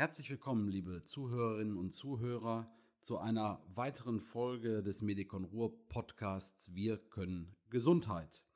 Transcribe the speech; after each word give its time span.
Herzlich 0.00 0.30
willkommen, 0.30 0.66
liebe 0.66 1.04
Zuhörerinnen 1.04 1.76
und 1.76 1.92
Zuhörer, 1.92 2.72
zu 3.00 3.18
einer 3.18 3.62
weiteren 3.68 4.18
Folge 4.18 4.82
des 4.82 5.02
Medikon 5.02 5.44
Ruhr 5.44 5.72
Podcasts 5.88 6.74
Wir 6.74 6.96
können 6.96 7.54
Gesundheit. 7.68 8.46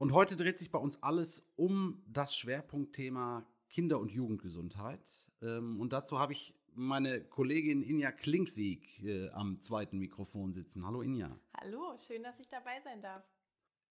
Und 0.00 0.14
heute 0.14 0.34
dreht 0.34 0.56
sich 0.56 0.70
bei 0.70 0.78
uns 0.78 1.02
alles 1.02 1.52
um 1.56 2.02
das 2.06 2.34
Schwerpunktthema 2.34 3.46
Kinder- 3.68 4.00
und 4.00 4.10
Jugendgesundheit. 4.10 5.30
Ähm, 5.42 5.78
und 5.78 5.92
dazu 5.92 6.18
habe 6.18 6.32
ich 6.32 6.58
meine 6.72 7.22
Kollegin 7.22 7.82
Inja 7.82 8.10
Klinksieg 8.10 9.02
äh, 9.04 9.28
am 9.32 9.60
zweiten 9.60 9.98
Mikrofon 9.98 10.54
sitzen. 10.54 10.86
Hallo 10.86 11.02
Inja. 11.02 11.38
Hallo, 11.54 11.98
schön, 11.98 12.22
dass 12.22 12.40
ich 12.40 12.48
dabei 12.48 12.80
sein 12.80 13.02
darf. 13.02 13.22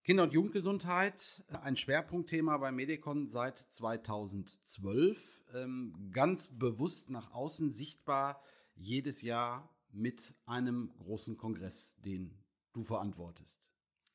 Kinder- 0.04 0.24
und 0.24 0.34
Jugendgesundheit, 0.34 1.46
ein 1.62 1.78
Schwerpunktthema 1.78 2.58
bei 2.58 2.72
Medicon 2.72 3.28
seit 3.28 3.60
2012. 3.60 5.44
Ähm, 5.54 6.10
ganz 6.12 6.58
bewusst 6.58 7.12
nach 7.12 7.34
außen 7.34 7.70
sichtbar, 7.70 8.42
jedes 8.74 9.22
Jahr 9.22 9.70
mit 9.92 10.34
einem 10.48 10.92
großen 10.98 11.38
Kongress, 11.38 12.02
den 12.02 12.34
du 12.74 12.82
verantwortest. 12.82 13.69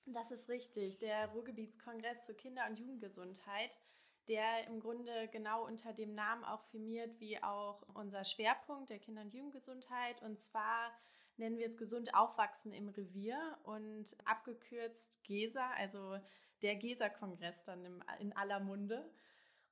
Das 0.06 0.30
ist 0.30 0.48
richtig, 0.48 0.98
der 0.98 1.28
Ruhrgebietskongress 1.28 2.24
zur 2.24 2.36
Kinder- 2.36 2.66
und 2.68 2.78
Jugendgesundheit, 2.78 3.80
der 4.28 4.66
im 4.66 4.80
Grunde 4.80 5.28
genau 5.28 5.64
unter 5.66 5.92
dem 5.92 6.14
Namen 6.14 6.44
auch 6.44 6.62
firmiert 6.64 7.18
wie 7.20 7.42
auch 7.42 7.82
unser 7.94 8.24
Schwerpunkt 8.24 8.90
der 8.90 8.98
Kinder- 8.98 9.22
und 9.22 9.32
Jugendgesundheit. 9.32 10.20
Und 10.22 10.40
zwar 10.40 10.92
nennen 11.36 11.58
wir 11.58 11.66
es 11.66 11.78
gesund 11.78 12.14
aufwachsen 12.14 12.72
im 12.72 12.88
Revier 12.88 13.58
und 13.64 14.16
abgekürzt 14.24 15.24
GESA, 15.24 15.70
also 15.78 16.18
der 16.62 16.76
GESA-Kongress 16.76 17.64
dann 17.64 18.02
in 18.18 18.32
aller 18.34 18.60
Munde. 18.60 19.10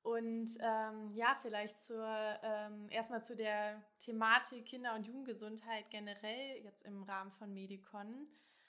Und 0.02 0.58
ähm, 0.60 1.12
ja, 1.14 1.38
vielleicht 1.42 1.84
zur, 1.84 2.04
ähm, 2.42 2.88
erstmal 2.90 3.22
zu 3.22 3.36
der 3.36 3.82
Thematik 4.00 4.66
Kinder- 4.66 4.94
und 4.94 5.06
Jugendgesundheit 5.06 5.90
generell 5.90 6.58
jetzt 6.64 6.82
im 6.82 7.02
Rahmen 7.04 7.30
von 7.32 7.54
Medicon. 7.54 8.26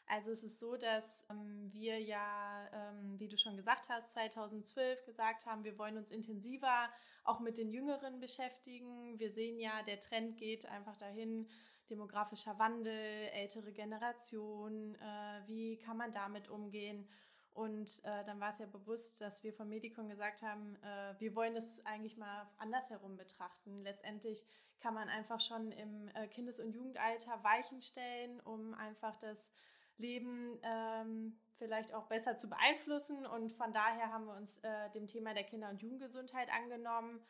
Also 0.07 0.31
es 0.31 0.43
ist 0.43 0.59
so, 0.59 0.75
dass 0.75 1.25
ähm, 1.29 1.69
wir 1.71 1.99
ja, 1.99 2.67
ähm, 2.73 3.19
wie 3.19 3.27
du 3.27 3.37
schon 3.37 3.55
gesagt 3.55 3.89
hast, 3.89 4.11
2012 4.11 5.05
gesagt 5.05 5.45
haben, 5.45 5.63
wir 5.63 5.77
wollen 5.77 5.97
uns 5.97 6.11
intensiver 6.11 6.89
auch 7.23 7.39
mit 7.39 7.57
den 7.57 7.71
Jüngeren 7.71 8.19
beschäftigen. 8.19 9.17
Wir 9.17 9.31
sehen 9.31 9.59
ja, 9.59 9.81
der 9.83 9.99
Trend 9.99 10.37
geht 10.37 10.65
einfach 10.65 10.97
dahin, 10.97 11.47
demografischer 11.89 12.57
Wandel, 12.59 13.29
ältere 13.33 13.71
Generation, 13.71 14.95
äh, 14.95 15.47
wie 15.47 15.77
kann 15.77 15.97
man 15.97 16.11
damit 16.11 16.49
umgehen? 16.49 17.07
Und 17.53 18.03
äh, 18.03 18.25
dann 18.25 18.39
war 18.39 18.49
es 18.49 18.59
ja 18.59 18.65
bewusst, 18.65 19.21
dass 19.21 19.43
wir 19.43 19.53
von 19.53 19.69
Medicon 19.69 20.09
gesagt 20.09 20.41
haben, 20.41 20.75
äh, 20.77 21.13
wir 21.19 21.35
wollen 21.35 21.55
es 21.55 21.85
eigentlich 21.85 22.17
mal 22.17 22.49
andersherum 22.57 23.15
betrachten. 23.15 23.83
Letztendlich 23.83 24.43
kann 24.79 24.95
man 24.95 25.07
einfach 25.07 25.39
schon 25.39 25.71
im 25.71 26.07
äh, 26.15 26.27
Kindes- 26.27 26.59
und 26.59 26.71
Jugendalter 26.71 27.43
Weichen 27.43 27.79
stellen, 27.79 28.39
um 28.41 28.73
einfach 28.73 29.17
das 29.19 29.53
Leben 29.97 30.59
ähm, 30.63 31.39
vielleicht 31.57 31.93
auch 31.93 32.07
besser 32.07 32.37
zu 32.37 32.49
beeinflussen. 32.49 33.25
Und 33.25 33.51
von 33.53 33.73
daher 33.73 34.11
haben 34.11 34.25
wir 34.25 34.35
uns 34.35 34.59
äh, 34.59 34.89
dem 34.91 35.07
Thema 35.07 35.33
der 35.33 35.43
Kinder- 35.43 35.69
und 35.69 35.81
Jugendgesundheit 35.81 36.49
angenommen 36.51 37.21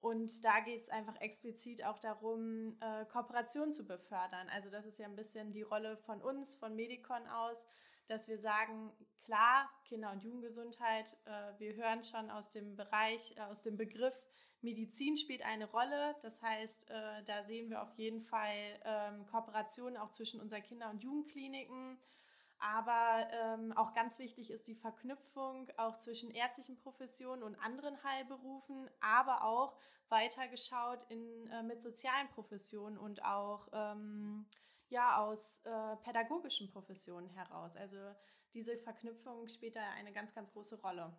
und 0.00 0.44
da 0.44 0.60
geht 0.60 0.80
es 0.80 0.88
einfach 0.88 1.20
explizit 1.20 1.84
auch 1.84 1.98
darum, 1.98 2.76
äh, 2.80 3.04
Kooperation 3.06 3.72
zu 3.72 3.86
befördern. 3.86 4.48
Also 4.48 4.70
das 4.70 4.86
ist 4.86 4.98
ja 4.98 5.06
ein 5.06 5.16
bisschen 5.16 5.52
die 5.52 5.62
Rolle 5.62 5.98
von 5.98 6.22
uns, 6.22 6.56
von 6.56 6.74
Medicon 6.74 7.26
aus, 7.26 7.66
dass 8.06 8.26
wir 8.26 8.38
sagen, 8.38 8.92
klar, 9.24 9.68
Kinder- 9.84 10.10
und 10.10 10.22
Jugendgesundheit, 10.22 11.18
äh, 11.26 11.58
wir 11.58 11.74
hören 11.74 12.02
schon 12.02 12.30
aus 12.30 12.48
dem 12.48 12.76
Bereich, 12.76 13.36
äh, 13.36 13.42
aus 13.42 13.60
dem 13.60 13.76
Begriff 13.76 14.16
Medizin 14.62 15.16
spielt 15.16 15.42
eine 15.42 15.66
Rolle. 15.66 16.16
Das 16.22 16.42
heißt, 16.42 16.90
äh, 16.90 17.22
da 17.24 17.44
sehen 17.44 17.70
wir 17.70 17.82
auf 17.82 17.92
jeden 17.94 18.20
Fall 18.20 18.80
ähm, 18.84 19.26
Kooperationen 19.26 19.96
auch 19.96 20.10
zwischen 20.10 20.40
unseren 20.40 20.62
Kinder- 20.62 20.90
und 20.90 21.02
Jugendkliniken 21.02 21.98
aber 22.60 23.26
ähm, 23.32 23.72
auch 23.72 23.94
ganz 23.94 24.18
wichtig 24.18 24.50
ist 24.50 24.68
die 24.68 24.74
Verknüpfung 24.74 25.70
auch 25.78 25.96
zwischen 25.96 26.30
ärztlichen 26.30 26.76
Professionen 26.76 27.42
und 27.42 27.56
anderen 27.56 28.02
Heilberufen, 28.04 28.88
aber 29.00 29.44
auch 29.44 29.76
weitergeschaut 30.10 31.02
in, 31.08 31.46
äh, 31.46 31.62
mit 31.62 31.80
sozialen 31.80 32.28
Professionen 32.28 32.98
und 32.98 33.24
auch 33.24 33.66
ähm, 33.72 34.46
ja, 34.90 35.16
aus 35.16 35.62
äh, 35.64 35.96
pädagogischen 36.04 36.70
Professionen 36.70 37.30
heraus. 37.30 37.76
Also 37.76 37.96
diese 38.52 38.76
Verknüpfung 38.76 39.48
spielt 39.48 39.76
da 39.76 39.82
eine 39.96 40.12
ganz, 40.12 40.34
ganz 40.34 40.52
große 40.52 40.82
Rolle. 40.82 41.16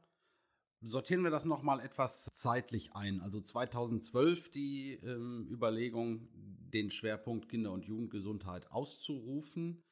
Sortieren 0.84 1.24
wir 1.24 1.30
das 1.30 1.46
nochmal 1.46 1.80
etwas 1.80 2.26
zeitlich 2.34 2.96
ein. 2.96 3.22
Also 3.22 3.40
2012 3.40 4.50
die 4.52 4.94
ähm, 5.04 5.48
Überlegung, 5.52 6.28
den 6.74 6.90
Schwerpunkt 6.90 7.50
Kinder- 7.50 7.72
und 7.72 7.86
Jugendgesundheit 7.86 8.72
auszurufen. 8.72 9.84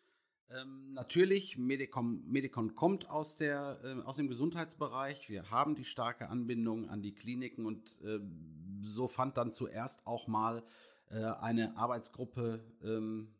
Ähm, 0.49 0.93
natürlich, 0.93 1.57
Medicon, 1.57 2.23
Medicon 2.25 2.75
kommt 2.75 3.07
aus, 3.07 3.37
der, 3.37 3.79
äh, 3.83 4.01
aus 4.01 4.15
dem 4.15 4.27
Gesundheitsbereich. 4.27 5.29
Wir 5.29 5.51
haben 5.51 5.75
die 5.75 5.85
starke 5.85 6.29
Anbindung 6.29 6.89
an 6.89 7.03
die 7.03 7.13
Kliniken 7.13 7.67
und 7.67 8.01
äh, 8.01 8.19
so 8.81 9.07
fand 9.07 9.37
dann 9.37 9.51
zuerst 9.51 10.07
auch 10.07 10.27
mal 10.27 10.63
äh, 11.09 11.23
eine 11.23 11.77
Arbeitsgruppe 11.77 12.65
ähm, 12.83 13.35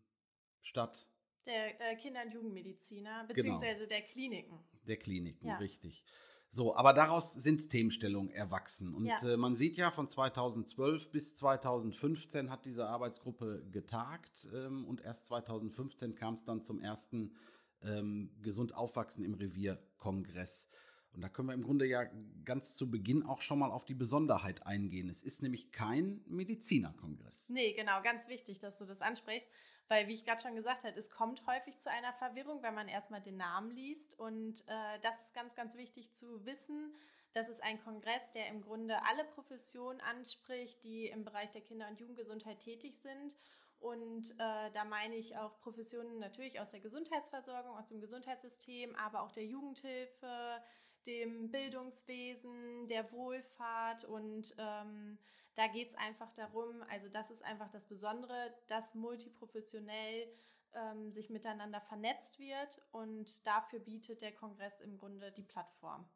statt. 0.62 1.08
Der 1.48 1.82
äh, 1.82 1.96
Kinder- 1.96 2.22
und 2.26 2.32
Jugendmediziner, 2.32 3.22
genau. 3.22 3.34
beziehungsweise 3.34 3.78
genau. 3.78 3.90
der 3.90 4.02
Kliniken. 4.04 4.60
Der 4.84 4.98
Kliniken, 4.98 5.48
ja. 5.48 5.58
richtig. 5.58 6.04
So, 6.52 6.76
aber 6.76 6.94
daraus 6.94 7.34
sind 7.34 7.70
Themenstellungen 7.70 8.32
erwachsen. 8.32 8.96
Und 8.96 9.06
ja. 9.06 9.22
äh, 9.24 9.38
man 9.38 9.56
sieht 9.56 9.78
ja, 9.78 9.92
von 9.92 10.10
2012 10.10 11.12
bis 11.12 11.36
2015 11.36 12.50
hat 12.50 12.66
diese 12.66 12.88
Arbeitsgruppe 12.88 13.64
getagt 13.72 14.50
ähm, 14.54 14.86
und 14.86 15.02
erst 15.02 15.28
2015 15.28 16.16
kam 16.16 16.34
es 16.34 16.46
dann 16.46 16.64
zum 16.64 16.82
ersten 16.82 17.36
ähm, 17.84 18.32
Gesund 18.42 18.74
aufwachsen 18.74 19.24
im 19.24 19.36
Revier-Kongress. 19.36 20.70
Und 21.20 21.24
da 21.24 21.28
können 21.28 21.50
wir 21.50 21.54
im 21.54 21.64
Grunde 21.64 21.86
ja 21.86 22.06
ganz 22.46 22.78
zu 22.78 22.90
Beginn 22.90 23.26
auch 23.26 23.42
schon 23.42 23.60
mal 23.60 23.72
auf 23.72 23.84
die 23.84 23.94
Besonderheit 23.94 24.66
eingehen. 24.66 25.10
Es 25.10 25.22
ist 25.22 25.44
nämlich 25.44 25.74
kein 25.74 26.24
Medizinerkongress. 26.28 27.50
Nee, 27.50 27.74
genau, 27.74 28.02
ganz 28.02 28.30
wichtig, 28.30 28.60
dass 28.60 28.78
du 28.78 28.86
das 28.86 29.02
ansprichst, 29.02 29.50
weil, 29.90 30.08
wie 30.08 30.14
ich 30.14 30.24
gerade 30.24 30.42
schon 30.42 30.56
gesagt 30.56 30.86
habe, 30.86 30.98
es 30.98 31.12
kommt 31.12 31.46
häufig 31.46 31.78
zu 31.78 31.92
einer 31.92 32.14
Verwirrung, 32.14 32.64
wenn 32.64 32.74
man 32.74 32.88
erstmal 32.88 33.22
den 33.22 33.36
Namen 33.36 33.70
liest. 33.70 34.18
Und 34.18 34.62
äh, 34.68 35.00
das 35.02 35.26
ist 35.26 35.36
ganz, 35.36 35.56
ganz 35.56 35.76
wichtig 35.76 36.14
zu 36.14 36.46
wissen. 36.46 36.96
Das 37.34 37.50
ist 37.50 37.62
ein 37.64 37.84
Kongress, 37.84 38.32
der 38.32 38.48
im 38.48 38.62
Grunde 38.62 38.96
alle 39.06 39.26
Professionen 39.26 40.00
anspricht, 40.00 40.86
die 40.86 41.08
im 41.08 41.26
Bereich 41.26 41.52
der 41.52 41.60
Kinder- 41.60 41.90
und 41.90 42.00
Jugendgesundheit 42.00 42.62
tätig 42.62 42.98
sind. 42.98 43.36
Und 43.80 44.32
äh, 44.32 44.72
da 44.72 44.84
meine 44.86 45.16
ich 45.16 45.38
auch 45.38 45.60
Professionen 45.60 46.20
natürlich 46.20 46.60
aus 46.60 46.72
der 46.72 46.82
Gesundheitsversorgung, 46.82 47.78
aus 47.78 47.88
dem 47.88 48.02
Gesundheitssystem, 48.02 48.96
aber 48.96 49.22
auch 49.22 49.32
der 49.32 49.46
Jugendhilfe, 49.46 50.62
dem 51.08 51.52
Bildungswesen, 51.52 52.88
der 52.88 53.12
Wohlfahrt 53.12 54.06
und 54.06 54.56
ähm, 54.58 55.18
da 55.56 55.68
geht 55.68 55.90
es 55.90 55.96
einfach 55.96 56.32
darum, 56.34 56.84
also 56.90 57.10
das 57.10 57.32
ist 57.32 57.44
einfach 57.44 57.70
das 57.70 57.86
Besondere, 57.86 58.54
dass 58.68 58.96
multiprofessionell 58.96 60.28
ähm, 60.74 61.12
sich 61.12 61.30
miteinander 61.30 61.82
vernetzt 61.82 62.40
wird 62.40 62.82
und 62.92 63.46
dafür 63.46 63.80
bietet 63.80 64.22
der 64.22 64.32
Kongress 64.32 64.82
im 64.82 64.98
Grunde 64.98 65.32
die 65.32 65.44
Plattform. 65.44 66.08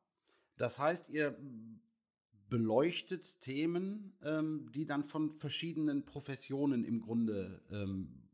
Das 0.57 0.79
heißt, 0.79 1.09
ihr 1.09 1.38
beleuchtet 2.50 3.41
Themen, 3.41 4.15
ähm, 4.21 4.71
die 4.74 4.85
dann 4.85 5.03
von 5.03 5.31
verschiedenen 5.31 6.06
Professionen 6.06 6.83
im 6.83 7.01
Grunde 7.01 7.62
ähm, 7.71 8.30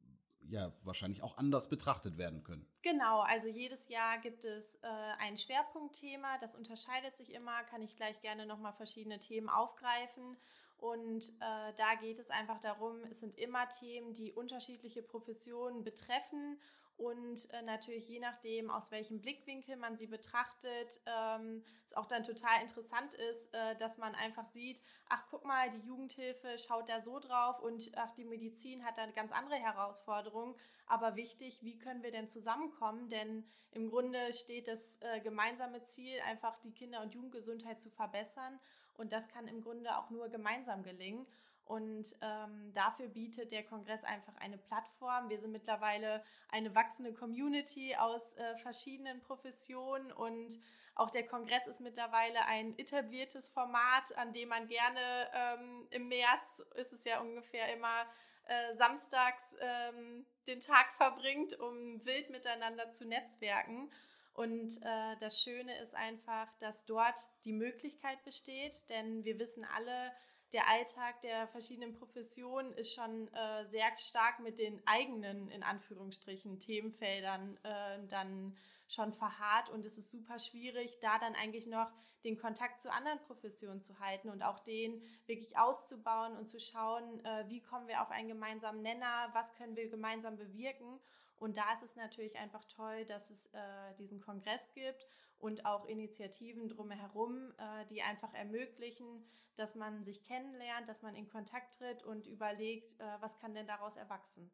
ja 0.49 0.73
wahrscheinlich 0.83 1.23
auch 1.23 1.37
anders 1.37 1.69
betrachtet 1.69 2.17
werden 2.17 2.43
können. 2.43 2.67
Genau, 2.81 3.21
also 3.21 3.47
jedes 3.47 3.87
Jahr 3.87 4.17
gibt 4.19 4.45
es 4.45 4.75
äh, 4.75 4.87
ein 5.19 5.37
Schwerpunktthema, 5.37 6.37
das 6.39 6.55
unterscheidet 6.55 7.15
sich 7.15 7.33
immer, 7.33 7.63
kann 7.63 7.81
ich 7.81 7.95
gleich 7.95 8.21
gerne 8.21 8.45
nochmal 8.45 8.73
verschiedene 8.73 9.19
Themen 9.19 9.49
aufgreifen. 9.49 10.37
Und 10.77 11.29
äh, 11.41 11.73
da 11.75 11.95
geht 11.99 12.19
es 12.19 12.29
einfach 12.29 12.59
darum, 12.59 13.03
es 13.09 13.19
sind 13.19 13.35
immer 13.35 13.67
Themen, 13.67 14.13
die 14.13 14.31
unterschiedliche 14.31 15.01
Professionen 15.01 15.83
betreffen 15.83 16.57
und 16.99 17.49
äh, 17.53 17.61
natürlich 17.61 18.09
je 18.09 18.19
nachdem, 18.19 18.69
aus 18.69 18.91
welchem 18.91 19.21
Blickwinkel 19.21 19.77
man 19.77 19.95
sie 19.95 20.07
betrachtet, 20.07 20.99
ähm, 21.05 21.63
es 21.85 21.93
auch 21.95 22.05
dann 22.05 22.23
total 22.23 22.61
interessant 22.61 23.13
ist, 23.13 23.53
äh, 23.53 23.75
dass 23.77 23.97
man 23.97 24.15
einfach 24.15 24.45
sieht, 24.47 24.81
ach 25.07 25.23
guck 25.31 25.45
mal, 25.45 25.69
die 25.71 25.79
Jugendhilfe 25.79 26.57
schaut 26.57 26.89
da 26.89 27.01
so 27.01 27.19
drauf 27.19 27.61
und 27.61 27.91
ach, 27.95 28.11
die 28.11 28.25
Medizin 28.25 28.83
hat 28.83 28.97
da 28.97 29.05
ganz 29.07 29.31
andere 29.31 29.55
Herausforderung. 29.55 30.55
Aber 30.87 31.15
wichtig, 31.15 31.63
wie 31.63 31.77
können 31.77 32.03
wir 32.03 32.11
denn 32.11 32.27
zusammenkommen? 32.27 33.07
Denn 33.07 33.45
im 33.71 33.89
Grunde 33.89 34.33
steht 34.33 34.67
das 34.67 34.99
äh, 35.01 35.21
gemeinsame 35.21 35.83
Ziel, 35.83 36.19
einfach 36.27 36.57
die 36.59 36.73
Kinder- 36.73 37.01
und 37.01 37.13
Jugendgesundheit 37.13 37.79
zu 37.79 37.89
verbessern. 37.89 38.59
Und 38.97 39.13
das 39.13 39.29
kann 39.29 39.47
im 39.47 39.61
Grunde 39.61 39.97
auch 39.97 40.09
nur 40.09 40.27
gemeinsam 40.27 40.83
gelingen. 40.83 41.25
Und 41.69 42.15
ähm, 42.21 42.73
dafür 42.73 43.09
bietet 43.09 43.51
der 43.51 43.63
Kongress 43.63 44.03
einfach 44.03 44.35
eine 44.37 44.57
Plattform. 44.57 45.29
Wir 45.29 45.37
sind 45.37 45.51
mittlerweile 45.51 46.23
eine 46.49 46.73
wachsende 46.73 47.13
Community 47.13 47.95
aus 47.95 48.35
äh, 48.37 48.57
verschiedenen 48.57 49.21
Professionen 49.21 50.11
und 50.11 50.59
auch 50.95 51.11
der 51.11 51.27
Kongress 51.27 51.67
ist 51.67 51.79
mittlerweile 51.79 52.43
ein 52.45 52.75
etabliertes 52.79 53.51
Format, 53.51 54.17
an 54.17 54.33
dem 54.33 54.49
man 54.49 54.67
gerne 54.67 55.29
ähm, 55.31 55.87
im 55.91 56.07
März 56.07 56.65
ist 56.73 56.91
es 56.91 57.03
ja 57.03 57.21
ungefähr 57.21 57.71
immer 57.71 58.07
äh, 58.45 58.73
samstags 58.73 59.55
ähm, 59.61 60.25
den 60.47 60.61
Tag 60.61 60.91
verbringt, 60.93 61.53
um 61.59 62.03
wild 62.03 62.31
miteinander 62.31 62.89
zu 62.89 63.05
netzwerken. 63.05 63.91
Und 64.33 64.81
äh, 64.81 65.17
das 65.19 65.43
Schöne 65.43 65.77
ist 65.77 65.93
einfach, 65.93 66.51
dass 66.55 66.85
dort 66.85 67.19
die 67.45 67.53
Möglichkeit 67.53 68.23
besteht, 68.23 68.89
denn 68.89 69.23
wir 69.23 69.37
wissen 69.37 69.67
alle, 69.75 70.11
der 70.53 70.67
Alltag 70.67 71.21
der 71.21 71.47
verschiedenen 71.47 71.93
Professionen 71.93 72.73
ist 72.73 72.93
schon 72.93 73.31
äh, 73.33 73.65
sehr 73.65 73.95
stark 73.97 74.39
mit 74.39 74.59
den 74.59 74.81
eigenen, 74.87 75.49
in 75.51 75.63
Anführungsstrichen, 75.63 76.59
Themenfeldern 76.59 77.57
äh, 77.63 77.99
dann 78.07 78.57
schon 78.87 79.13
verharrt 79.13 79.69
und 79.69 79.85
es 79.85 79.97
ist 79.99 80.09
super 80.09 80.39
schwierig, 80.39 80.99
da 80.99 81.19
dann 81.19 81.35
eigentlich 81.35 81.67
noch 81.67 81.91
den 82.23 82.37
Kontakt 82.37 82.81
zu 82.81 82.91
anderen 82.91 83.19
Professionen 83.19 83.81
zu 83.81 83.99
halten 83.99 84.29
und 84.29 84.41
auch 84.41 84.59
den 84.59 85.01
wirklich 85.27 85.57
auszubauen 85.57 86.35
und 86.35 86.47
zu 86.47 86.59
schauen, 86.59 87.23
äh, 87.23 87.45
wie 87.47 87.61
kommen 87.61 87.87
wir 87.87 88.01
auf 88.01 88.09
einen 88.09 88.27
gemeinsamen 88.27 88.81
Nenner, 88.81 89.29
was 89.33 89.53
können 89.53 89.75
wir 89.75 89.89
gemeinsam 89.89 90.37
bewirken. 90.37 90.99
Und 91.37 91.55
da 91.57 91.71
ist 91.71 91.83
es 91.83 91.95
natürlich 91.95 92.37
einfach 92.37 92.65
toll, 92.65 93.05
dass 93.05 93.29
es 93.29 93.53
äh, 93.53 93.93
diesen 93.99 94.19
Kongress 94.19 94.73
gibt 94.73 95.05
und 95.39 95.65
auch 95.65 95.85
Initiativen 95.85 96.67
drumherum, 96.67 97.51
äh, 97.57 97.85
die 97.87 98.01
einfach 98.01 98.33
ermöglichen, 98.33 99.23
dass 99.55 99.75
man 99.75 100.03
sich 100.03 100.23
kennenlernt, 100.23 100.87
dass 100.87 101.01
man 101.01 101.15
in 101.15 101.27
Kontakt 101.27 101.75
tritt 101.75 102.03
und 102.03 102.27
überlegt, 102.27 102.99
äh, 102.99 103.03
was 103.19 103.39
kann 103.39 103.53
denn 103.53 103.67
daraus 103.67 103.97
erwachsen. 103.97 104.51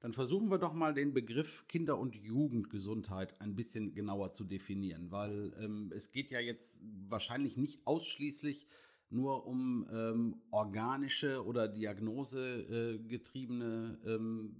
Dann 0.00 0.12
versuchen 0.12 0.50
wir 0.50 0.58
doch 0.58 0.74
mal 0.74 0.92
den 0.92 1.14
Begriff 1.14 1.66
Kinder- 1.68 1.98
und 1.98 2.14
Jugendgesundheit 2.14 3.40
ein 3.40 3.54
bisschen 3.54 3.94
genauer 3.94 4.32
zu 4.32 4.44
definieren, 4.44 5.10
weil 5.10 5.54
ähm, 5.58 5.90
es 5.94 6.12
geht 6.12 6.30
ja 6.30 6.40
jetzt 6.40 6.82
wahrscheinlich 7.08 7.56
nicht 7.56 7.86
ausschließlich 7.86 8.66
nur 9.08 9.46
um 9.46 9.88
ähm, 9.90 10.42
organische 10.50 11.46
oder 11.46 11.68
diagnosegetriebene 11.68 14.00
äh, 14.04 14.14
ähm, 14.14 14.56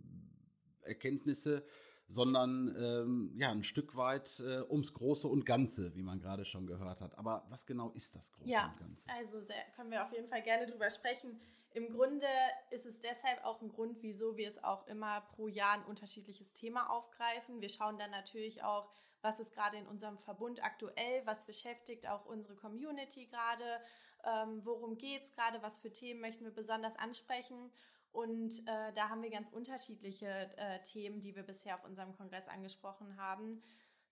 Erkenntnisse, 0.82 1.64
sondern 2.08 2.74
ähm, 2.78 3.32
ja 3.36 3.50
ein 3.50 3.62
Stück 3.62 3.96
weit 3.96 4.40
äh, 4.40 4.62
ums 4.70 4.94
Große 4.94 5.26
und 5.26 5.44
Ganze, 5.44 5.94
wie 5.94 6.02
man 6.02 6.20
gerade 6.20 6.44
schon 6.44 6.66
gehört 6.66 7.00
hat. 7.00 7.18
Aber 7.18 7.44
was 7.48 7.66
genau 7.66 7.90
ist 7.90 8.14
das 8.14 8.32
Große 8.32 8.50
ja, 8.50 8.66
und 8.66 8.76
Ganze? 8.78 9.10
Also 9.10 9.40
sehr, 9.40 9.62
können 9.74 9.90
wir 9.90 10.02
auf 10.02 10.12
jeden 10.12 10.28
Fall 10.28 10.42
gerne 10.42 10.66
drüber 10.66 10.88
sprechen. 10.90 11.40
Im 11.72 11.90
Grunde 11.92 12.26
ist 12.70 12.86
es 12.86 13.00
deshalb 13.00 13.44
auch 13.44 13.60
ein 13.60 13.68
Grund, 13.68 13.98
wieso 14.00 14.36
wir 14.36 14.48
es 14.48 14.64
auch 14.64 14.86
immer 14.86 15.20
pro 15.20 15.48
Jahr 15.48 15.72
ein 15.72 15.84
unterschiedliches 15.84 16.52
Thema 16.52 16.88
aufgreifen. 16.88 17.60
Wir 17.60 17.68
schauen 17.68 17.98
dann 17.98 18.10
natürlich 18.12 18.62
auch, 18.62 18.88
was 19.20 19.40
ist 19.40 19.54
gerade 19.54 19.76
in 19.76 19.86
unserem 19.86 20.16
Verbund 20.16 20.64
aktuell, 20.64 21.20
was 21.26 21.44
beschäftigt 21.44 22.08
auch 22.08 22.24
unsere 22.24 22.54
Community 22.54 23.26
gerade, 23.26 23.80
ähm, 24.24 24.64
worum 24.64 24.96
geht 24.96 25.24
es 25.24 25.34
gerade, 25.34 25.60
was 25.62 25.78
für 25.78 25.92
Themen 25.92 26.20
möchten 26.20 26.44
wir 26.44 26.52
besonders 26.52 26.96
ansprechen. 26.96 27.70
Und 28.16 28.66
äh, 28.66 28.94
da 28.94 29.10
haben 29.10 29.22
wir 29.22 29.28
ganz 29.28 29.50
unterschiedliche 29.50 30.26
äh, 30.56 30.80
Themen, 30.80 31.20
die 31.20 31.36
wir 31.36 31.42
bisher 31.42 31.74
auf 31.74 31.84
unserem 31.84 32.16
Kongress 32.16 32.48
angesprochen 32.48 33.18
haben. 33.18 33.62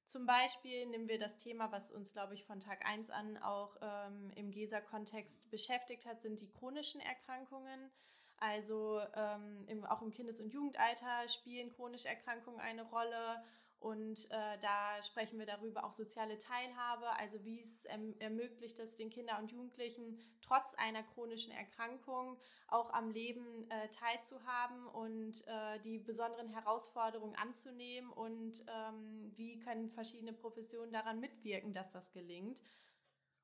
Zum 0.04 0.26
Beispiel 0.26 0.84
nehmen 0.84 1.08
wir 1.08 1.18
das 1.18 1.38
Thema, 1.38 1.72
was 1.72 1.90
uns, 1.90 2.12
glaube 2.12 2.34
ich, 2.34 2.44
von 2.44 2.60
Tag 2.60 2.84
1 2.84 3.08
an 3.08 3.38
auch 3.38 3.78
ähm, 3.80 4.30
im 4.36 4.50
GESA-Kontext 4.50 5.50
beschäftigt 5.50 6.04
hat, 6.04 6.20
sind 6.20 6.42
die 6.42 6.50
chronischen 6.50 7.00
Erkrankungen. 7.00 7.90
Also 8.36 9.00
ähm, 9.14 9.64
im, 9.68 9.86
auch 9.86 10.02
im 10.02 10.10
Kindes- 10.10 10.38
und 10.38 10.52
Jugendalter 10.52 11.26
spielen 11.28 11.70
chronische 11.70 12.08
Erkrankungen 12.08 12.60
eine 12.60 12.82
Rolle 12.82 13.42
und 13.84 14.30
äh, 14.30 14.58
da 14.62 15.02
sprechen 15.02 15.38
wir 15.38 15.44
darüber 15.44 15.84
auch 15.84 15.92
soziale 15.92 16.38
Teilhabe, 16.38 17.06
also 17.18 17.44
wie 17.44 17.60
es 17.60 17.84
erm 17.84 18.14
ermöglicht 18.18 18.80
es 18.80 18.96
den 18.96 19.10
Kindern 19.10 19.42
und 19.42 19.52
Jugendlichen 19.52 20.18
trotz 20.40 20.74
einer 20.74 21.02
chronischen 21.02 21.52
Erkrankung 21.52 22.38
auch 22.66 22.94
am 22.94 23.10
Leben 23.10 23.70
äh, 23.70 23.90
teilzuhaben 23.90 24.86
und 24.86 25.46
äh, 25.46 25.78
die 25.80 25.98
besonderen 25.98 26.48
Herausforderungen 26.48 27.36
anzunehmen 27.36 28.10
und 28.10 28.64
ähm, 28.74 29.30
wie 29.36 29.58
können 29.58 29.90
verschiedene 29.90 30.32
Professionen 30.32 30.90
daran 30.90 31.20
mitwirken, 31.20 31.74
dass 31.74 31.92
das 31.92 32.10
gelingt. 32.10 32.62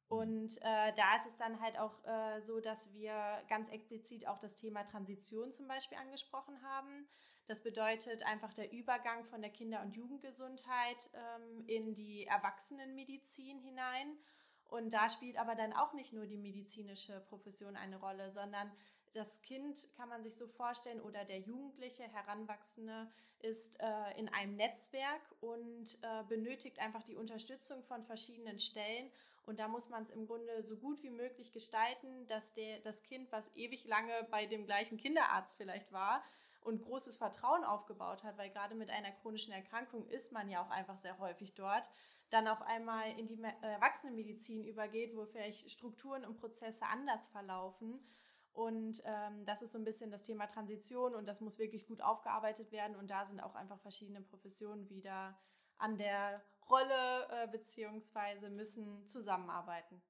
Und 0.09 0.57
äh, 0.63 0.93
da 0.95 1.17
ist 1.17 1.27
es 1.27 1.37
dann 1.37 1.61
halt 1.61 1.79
auch 1.79 2.03
äh, 2.05 2.41
so, 2.41 2.61
dass 2.61 2.95
wir 2.95 3.43
ganz 3.51 3.69
explizit 3.69 4.27
auch 4.27 4.39
das 4.39 4.57
Thema 4.57 4.85
Transition 4.85 5.53
zum 5.53 5.69
Beispiel 5.69 5.99
angesprochen 5.99 6.63
haben. 6.63 7.07
Das 7.51 7.65
bedeutet 7.65 8.25
einfach 8.27 8.55
der 8.55 8.71
Übergang 8.71 9.25
von 9.25 9.41
der 9.41 9.51
Kinder- 9.51 9.83
und 9.83 9.97
Jugendgesundheit 9.97 11.11
ähm, 11.15 11.65
in 11.67 11.95
die 11.95 12.25
Erwachsenenmedizin 12.25 13.59
hinein. 13.59 14.17
Und 14.69 14.95
da 14.95 15.09
spielt 15.09 15.37
aber 15.37 15.57
dann 15.57 15.73
auch 15.73 15.93
nicht 15.93 16.13
nur 16.13 16.27
die 16.27 16.37
medizinische 16.37 17.19
Profession 17.29 17.75
eine 17.75 17.97
Rolle, 17.97 18.31
sondern 18.31 18.71
das 19.15 19.43
Kind 19.43 19.89
kann 19.97 20.09
man 20.09 20.23
sich 20.23 20.37
so 20.37 20.47
vorstellen 20.47 21.01
oder 21.01 21.25
der 21.25 21.41
Jugendliche, 21.41 22.05
Heranwachsende 22.05 23.11
ist 23.41 23.81
äh, 23.81 24.17
in 24.17 24.29
einem 24.29 24.55
Netzwerk 24.55 25.23
und 25.41 25.99
äh, 26.03 26.23
benötigt 26.29 26.79
einfach 26.79 27.03
die 27.03 27.17
Unterstützung 27.17 27.83
von 27.83 28.05
verschiedenen 28.05 28.61
Stellen. 28.61 29.11
Und 29.45 29.59
da 29.59 29.67
muss 29.67 29.89
man 29.89 30.05
es 30.05 30.11
im 30.11 30.29
Grunde 30.29 30.63
so 30.63 30.77
gut 30.77 31.03
wie 31.03 31.11
möglich 31.11 31.51
gestalten, 31.51 32.29
dass 32.29 32.53
der, 32.53 32.79
das 32.79 33.03
Kind, 33.03 33.33
was 33.33 33.57
ewig 33.57 33.89
lange 33.89 34.25
bei 34.31 34.47
dem 34.47 34.67
gleichen 34.67 34.99
Kinderarzt 34.99 35.57
vielleicht 35.57 35.91
war, 35.91 36.23
und 36.63 36.83
großes 36.83 37.17
Vertrauen 37.17 37.65
aufgebaut 37.65 38.23
hat, 38.25 38.37
weil 38.39 38.51
gerade 38.51 38.75
mit 38.75 38.91
einer 38.91 39.13
chronischen 39.13 39.53
Erkrankung 39.53 40.07
ist 40.09 40.33
man 40.33 40.49
ja 40.49 40.63
auch 40.63 40.71
einfach 40.71 40.99
sehr 40.99 41.19
häufig 41.19 41.55
dort, 41.55 41.91
dann 42.31 42.47
auf 42.47 42.63
einmal 42.63 43.19
in 43.19 43.27
die 43.27 43.43
Erwachsenenmedizin 43.63 44.65
übergeht, 44.65 45.17
wo 45.17 45.25
vielleicht 45.27 45.71
Strukturen 45.71 46.25
und 46.25 46.37
Prozesse 46.37 46.87
anders 46.87 47.29
verlaufen. 47.29 48.01
Und 48.53 49.03
ähm, 49.05 49.45
das 49.47 49.63
ist 49.63 49.73
so 49.73 49.79
ein 49.79 49.85
bisschen 49.85 50.11
das 50.11 50.23
Thema 50.23 50.47
Transition 50.47 51.15
und 51.15 51.27
das 51.27 51.41
muss 51.41 51.59
wirklich 51.59 51.87
gut 51.87 52.03
aufgearbeitet 52.03 52.73
werden. 52.73 52.97
Und 52.97 53.11
da 53.11 53.25
sind 53.25 53.41
auch 53.41 53.55
einfach 53.55 53.81
verschiedene 53.81 54.21
Professionen 54.21 54.89
wieder 54.91 55.39
an 55.79 55.97
der 55.97 56.43
Rolle 56.69 57.29
äh, 57.31 57.49
beziehungsweise 57.49 58.51
müssen 58.51 59.07
zusammenarbeiten. 59.07 60.03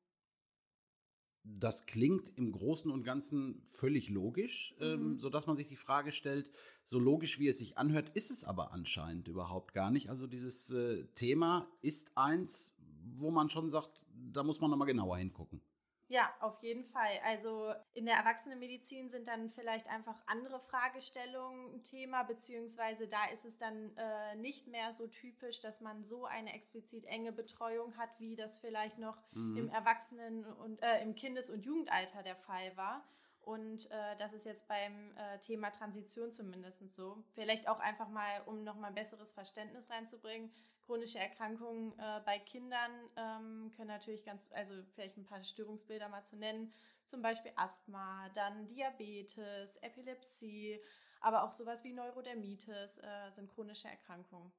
Das 1.42 1.86
klingt 1.86 2.30
im 2.36 2.52
Großen 2.52 2.90
und 2.90 3.02
Ganzen 3.02 3.62
völlig 3.66 4.08
logisch, 4.10 4.74
ähm, 4.80 4.88
mhm. 4.88 5.12
ähm, 5.12 5.18
sodass 5.20 5.46
man 5.46 5.56
sich 5.56 5.68
die 5.68 5.76
Frage 5.76 6.12
stellt, 6.12 6.50
so 6.84 6.98
logisch 6.98 7.38
wie 7.38 7.48
es 7.48 7.58
sich 7.58 7.78
anhört, 7.78 8.10
ist 8.14 8.30
es 8.30 8.44
aber 8.44 8.72
anscheinend 8.72 9.28
überhaupt 9.28 9.72
gar 9.72 9.90
nicht. 9.90 10.10
Also 10.10 10.26
dieses 10.26 10.70
äh, 10.70 11.04
Thema 11.14 11.68
ist 11.82 12.16
eins, 12.16 12.74
wo 13.16 13.30
man 13.30 13.50
schon 13.50 13.70
sagt, 13.70 14.04
da 14.32 14.42
muss 14.42 14.60
man 14.60 14.70
nochmal 14.70 14.86
genauer 14.86 15.18
hingucken. 15.18 15.62
Ja, 16.10 16.34
auf 16.40 16.60
jeden 16.60 16.84
Fall. 16.84 17.20
Also 17.24 17.72
in 17.94 18.04
der 18.04 18.16
Erwachsenenmedizin 18.16 19.08
sind 19.10 19.28
dann 19.28 19.48
vielleicht 19.48 19.88
einfach 19.88 20.16
andere 20.26 20.58
Fragestellungen 20.58 21.76
ein 21.76 21.84
Thema, 21.84 22.24
beziehungsweise 22.24 23.06
da 23.06 23.26
ist 23.26 23.44
es 23.44 23.58
dann 23.58 23.96
äh, 23.96 24.34
nicht 24.34 24.66
mehr 24.66 24.92
so 24.92 25.06
typisch, 25.06 25.60
dass 25.60 25.80
man 25.80 26.02
so 26.04 26.26
eine 26.26 26.52
explizit 26.52 27.04
enge 27.04 27.30
Betreuung 27.30 27.96
hat, 27.96 28.10
wie 28.18 28.34
das 28.34 28.58
vielleicht 28.58 28.98
noch 28.98 29.22
mhm. 29.30 29.56
im 29.56 29.68
Erwachsenen- 29.68 30.44
und 30.44 30.82
äh, 30.82 31.00
im 31.00 31.14
Kindes- 31.14 31.48
und 31.48 31.64
Jugendalter 31.64 32.24
der 32.24 32.34
Fall 32.34 32.76
war. 32.76 33.04
Und 33.42 33.88
äh, 33.92 34.16
das 34.18 34.32
ist 34.32 34.44
jetzt 34.44 34.66
beim 34.66 35.16
äh, 35.16 35.38
Thema 35.38 35.70
Transition 35.70 36.32
zumindest 36.32 36.88
so. 36.88 37.22
Vielleicht 37.34 37.68
auch 37.68 37.78
einfach 37.78 38.08
mal, 38.08 38.42
um 38.46 38.64
nochmal 38.64 38.90
ein 38.90 38.96
besseres 38.96 39.32
Verständnis 39.32 39.90
reinzubringen 39.90 40.50
chronische 40.90 41.20
Erkrankungen 41.20 41.92
äh, 41.98 42.20
bei 42.26 42.40
Kindern 42.40 42.90
ähm, 43.16 43.70
können 43.76 43.86
natürlich 43.86 44.24
ganz, 44.24 44.50
also 44.50 44.74
vielleicht 44.92 45.16
ein 45.16 45.24
paar 45.24 45.40
Störungsbilder 45.40 46.08
mal 46.08 46.24
zu 46.24 46.36
nennen, 46.36 46.72
zum 47.04 47.22
Beispiel 47.22 47.52
Asthma, 47.54 48.28
dann 48.34 48.66
Diabetes, 48.66 49.76
Epilepsie, 49.76 50.80
aber 51.20 51.44
auch 51.44 51.52
sowas 51.52 51.84
wie 51.84 51.92
Neurodermitis 51.92 52.98
äh, 52.98 53.30
sind 53.30 53.48
chronische 53.50 53.86
Erkrankungen. 53.86 54.50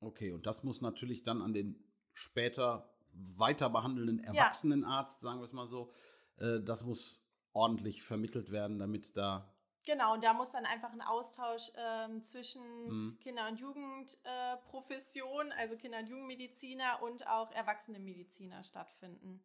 Okay, 0.00 0.32
und 0.32 0.46
das 0.46 0.64
muss 0.64 0.80
natürlich 0.80 1.22
dann 1.22 1.42
an 1.42 1.52
den 1.52 1.84
später 2.14 2.90
weiter 3.12 3.68
behandelnden 3.68 4.20
Erwachsenenarzt, 4.20 5.22
ja. 5.22 5.28
sagen 5.28 5.40
wir 5.40 5.44
es 5.44 5.52
mal 5.52 5.68
so, 5.68 5.92
äh, 6.38 6.60
das 6.62 6.82
muss 6.82 7.28
ordentlich 7.52 8.02
vermittelt 8.02 8.50
werden, 8.50 8.78
damit 8.78 9.14
da 9.18 9.52
Genau, 9.86 10.12
und 10.12 10.22
da 10.22 10.34
muss 10.34 10.50
dann 10.50 10.66
einfach 10.66 10.92
ein 10.92 11.00
Austausch 11.00 11.70
ähm, 11.76 12.22
zwischen 12.22 12.62
mhm. 12.86 13.18
Kinder- 13.20 13.48
und 13.48 13.60
Jugendprofession, 13.60 15.50
äh, 15.50 15.54
also 15.54 15.76
Kinder- 15.76 15.98
und 16.00 16.08
Jugendmediziner 16.08 17.02
und 17.02 17.26
auch 17.26 17.50
Erwachsene-Mediziner 17.52 18.62
stattfinden. 18.62 19.42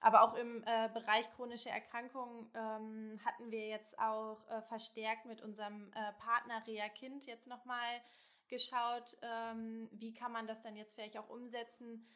Aber 0.00 0.22
auch 0.22 0.34
im 0.34 0.62
äh, 0.64 0.88
Bereich 0.92 1.30
chronische 1.34 1.70
Erkrankungen 1.70 2.50
ähm, 2.54 3.20
hatten 3.24 3.50
wir 3.50 3.66
jetzt 3.66 3.98
auch 3.98 4.38
äh, 4.48 4.62
verstärkt 4.62 5.26
mit 5.26 5.42
unserem 5.42 5.92
äh, 5.92 6.12
Partner 6.20 6.64
Rea 6.66 6.88
Kind 6.88 7.26
jetzt 7.26 7.48
nochmal 7.48 8.00
geschaut, 8.48 9.16
ähm, 9.22 9.88
wie 9.92 10.14
kann 10.14 10.32
man 10.32 10.46
das 10.46 10.62
dann 10.62 10.76
jetzt 10.76 10.94
vielleicht 10.94 11.18
auch 11.18 11.28
umsetzen, 11.28 12.06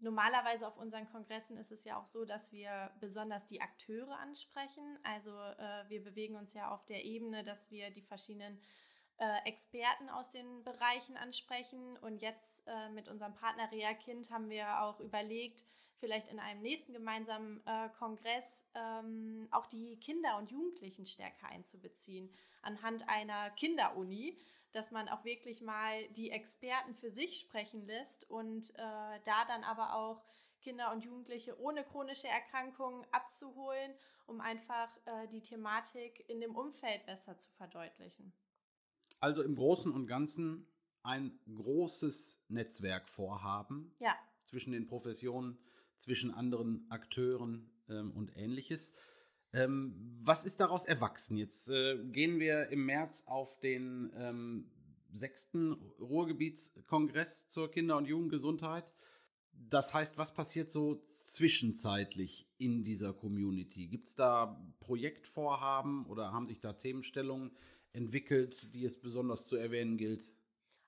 Normalerweise 0.00 0.66
auf 0.66 0.76
unseren 0.76 1.08
Kongressen 1.10 1.56
ist 1.56 1.72
es 1.72 1.84
ja 1.84 1.98
auch 1.98 2.06
so, 2.06 2.24
dass 2.24 2.52
wir 2.52 2.90
besonders 3.00 3.46
die 3.46 3.60
Akteure 3.60 4.18
ansprechen. 4.18 4.98
Also 5.02 5.30
äh, 5.30 5.88
wir 5.88 6.02
bewegen 6.02 6.36
uns 6.36 6.54
ja 6.54 6.70
auf 6.70 6.84
der 6.86 7.04
Ebene, 7.04 7.42
dass 7.42 7.70
wir 7.70 7.90
die 7.90 8.02
verschiedenen 8.02 8.60
äh, 9.18 9.48
Experten 9.48 10.08
aus 10.08 10.30
den 10.30 10.62
Bereichen 10.64 11.16
ansprechen. 11.16 11.96
Und 11.98 12.22
jetzt 12.22 12.66
äh, 12.68 12.90
mit 12.90 13.08
unserem 13.08 13.34
Partner 13.34 13.70
Rea 13.72 13.94
Kind 13.94 14.30
haben 14.30 14.48
wir 14.48 14.82
auch 14.82 15.00
überlegt, 15.00 15.64
vielleicht 15.98 16.28
in 16.28 16.38
einem 16.38 16.62
nächsten 16.62 16.92
gemeinsamen 16.92 17.60
äh, 17.66 17.88
Kongress 17.98 18.70
ähm, 18.74 19.48
auch 19.50 19.66
die 19.66 19.96
Kinder 19.96 20.38
und 20.38 20.50
Jugendlichen 20.50 21.06
stärker 21.06 21.48
einzubeziehen 21.48 22.30
anhand 22.62 23.08
einer 23.08 23.50
Kinderuni 23.50 24.36
dass 24.72 24.90
man 24.90 25.08
auch 25.08 25.24
wirklich 25.24 25.60
mal 25.62 26.06
die 26.10 26.30
Experten 26.30 26.94
für 26.94 27.10
sich 27.10 27.38
sprechen 27.38 27.86
lässt 27.86 28.28
und 28.30 28.70
äh, 28.74 29.20
da 29.24 29.44
dann 29.46 29.64
aber 29.64 29.94
auch 29.94 30.22
Kinder 30.60 30.92
und 30.92 31.04
Jugendliche 31.04 31.58
ohne 31.60 31.84
chronische 31.84 32.28
Erkrankungen 32.28 33.06
abzuholen, 33.12 33.92
um 34.26 34.40
einfach 34.40 34.88
äh, 35.06 35.28
die 35.28 35.42
Thematik 35.42 36.28
in 36.28 36.40
dem 36.40 36.56
Umfeld 36.56 37.06
besser 37.06 37.38
zu 37.38 37.50
verdeutlichen. 37.52 38.32
Also 39.20 39.42
im 39.42 39.56
Großen 39.56 39.92
und 39.92 40.06
Ganzen 40.06 40.66
ein 41.02 41.38
großes 41.46 42.44
Netzwerkvorhaben 42.48 43.94
ja. 43.98 44.14
zwischen 44.44 44.72
den 44.72 44.86
Professionen, 44.86 45.58
zwischen 45.96 46.32
anderen 46.32 46.86
Akteuren 46.90 47.70
ähm, 47.88 48.12
und 48.12 48.36
ähnliches. 48.36 48.94
Ähm, 49.52 50.18
was 50.22 50.44
ist 50.44 50.60
daraus 50.60 50.84
erwachsen? 50.84 51.36
Jetzt 51.36 51.70
äh, 51.70 51.98
gehen 52.04 52.38
wir 52.38 52.68
im 52.68 52.84
März 52.84 53.24
auf 53.26 53.58
den 53.60 54.12
ähm, 54.16 54.70
sechsten 55.12 55.72
Ruhrgebietskongress 56.00 57.48
zur 57.48 57.70
Kinder- 57.70 57.96
und 57.96 58.06
Jugendgesundheit. 58.06 58.84
Das 59.52 59.92
heißt, 59.92 60.18
was 60.18 60.34
passiert 60.34 60.70
so 60.70 61.02
zwischenzeitlich 61.10 62.46
in 62.58 62.84
dieser 62.84 63.12
Community? 63.12 63.88
Gibt 63.88 64.06
es 64.06 64.14
da 64.14 64.62
Projektvorhaben 64.80 66.06
oder 66.06 66.32
haben 66.32 66.46
sich 66.46 66.60
da 66.60 66.74
Themenstellungen 66.74 67.50
entwickelt, 67.92 68.72
die 68.74 68.84
es 68.84 69.00
besonders 69.00 69.46
zu 69.46 69.56
erwähnen 69.56 69.96
gilt? 69.96 70.32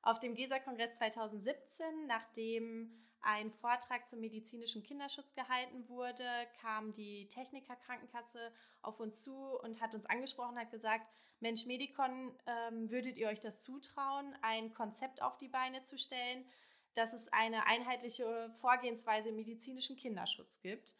Auf 0.03 0.21
dem 0.21 0.35
GESA-Kongress 0.35 0.95
2017, 0.95 1.87
nachdem 2.07 2.91
ein 3.23 3.51
Vortrag 3.51 4.09
zum 4.09 4.21
medizinischen 4.21 4.83
Kinderschutz 4.83 5.35
gehalten 5.35 5.89
wurde, 5.89 6.25
kam 6.61 6.93
die 6.93 7.29
Techniker 7.29 7.77
Krankenkasse 7.77 8.53
auf 8.83 9.01
uns 9.01 9.23
zu 9.23 9.59
und 9.63 9.81
hat 9.81 9.95
uns 9.95 10.07
angesprochen, 10.07 10.59
hat 10.59 10.71
gesagt, 10.71 11.07
Mensch, 11.41 11.67
Medikon, 11.67 12.33
ähm, 12.47 12.91
würdet 12.91 13.17
ihr 13.19 13.29
euch 13.29 13.41
das 13.41 13.63
zutrauen, 13.63 14.37
ein 14.43 14.75
Konzept 14.75 15.23
auf 15.23 15.39
die 15.39 15.49
Beine 15.49 15.83
zu 15.83 15.99
stellen, 15.99 16.45
dass 16.95 17.13
es 17.13 17.33
eine 17.33 17.67
einheitliche 17.67 18.51
Vorgehensweise 18.61 19.31
im 19.31 19.37
medizinischen 19.37 19.97
Kinderschutz 19.97 20.61
gibt? 20.61 20.95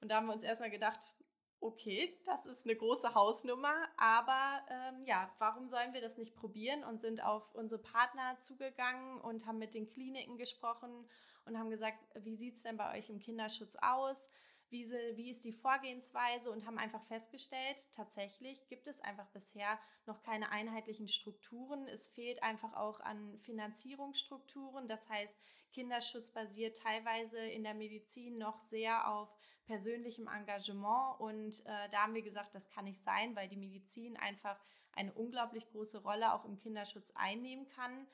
Und 0.00 0.10
da 0.10 0.16
haben 0.16 0.26
wir 0.26 0.34
uns 0.34 0.44
erstmal 0.44 0.70
gedacht, 0.70 1.14
okay, 1.60 2.18
das 2.24 2.46
ist 2.46 2.66
eine 2.66 2.76
große 2.76 3.14
Hausnummer, 3.14 3.74
aber 3.96 4.60
ähm, 4.70 5.04
ja, 5.04 5.30
warum 5.38 5.66
sollen 5.66 5.94
wir 5.94 6.02
das 6.02 6.18
nicht 6.18 6.36
probieren 6.36 6.84
und 6.84 7.00
sind 7.00 7.24
auf 7.24 7.54
unsere 7.54 7.80
Partner 7.80 8.38
zugegangen 8.38 9.20
und 9.20 9.46
haben 9.46 9.58
mit 9.58 9.74
den 9.74 9.86
Kliniken 9.88 10.36
gesprochen 10.36 11.08
und 11.46 11.58
haben 11.58 11.70
gesagt, 11.70 11.98
wie 12.14 12.36
sieht 12.36 12.56
es 12.56 12.62
denn 12.62 12.76
bei 12.76 12.96
euch 12.96 13.08
im 13.08 13.20
Kinderschutz 13.20 13.76
aus? 13.80 14.28
Wie, 14.68 14.84
wie 15.14 15.30
ist 15.30 15.44
die 15.44 15.52
Vorgehensweise 15.52 16.50
und 16.50 16.66
haben 16.66 16.78
einfach 16.78 17.02
festgestellt, 17.04 17.88
tatsächlich 17.92 18.66
gibt 18.66 18.88
es 18.88 19.00
einfach 19.00 19.28
bisher 19.28 19.78
noch 20.06 20.22
keine 20.22 20.50
einheitlichen 20.50 21.06
Strukturen. 21.06 21.86
Es 21.86 22.08
fehlt 22.08 22.42
einfach 22.42 22.74
auch 22.74 22.98
an 22.98 23.38
Finanzierungsstrukturen. 23.38 24.88
Das 24.88 25.08
heißt, 25.08 25.36
Kinderschutz 25.72 26.30
basiert 26.30 26.78
teilweise 26.78 27.38
in 27.38 27.62
der 27.62 27.74
Medizin 27.74 28.38
noch 28.38 28.58
sehr 28.58 29.08
auf 29.08 29.32
persönlichem 29.66 30.26
Engagement. 30.26 31.20
Und 31.20 31.64
äh, 31.66 31.88
da 31.90 32.02
haben 32.02 32.14
wir 32.14 32.22
gesagt, 32.22 32.56
das 32.56 32.68
kann 32.68 32.86
nicht 32.86 33.04
sein, 33.04 33.36
weil 33.36 33.48
die 33.48 33.56
Medizin 33.56 34.16
einfach 34.16 34.58
eine 34.92 35.12
unglaublich 35.12 35.68
große 35.68 36.02
Rolle 36.02 36.32
auch 36.32 36.44
im 36.44 36.56
Kinderschutz 36.56 37.12
einnehmen 37.14 37.68
kann 37.68 38.08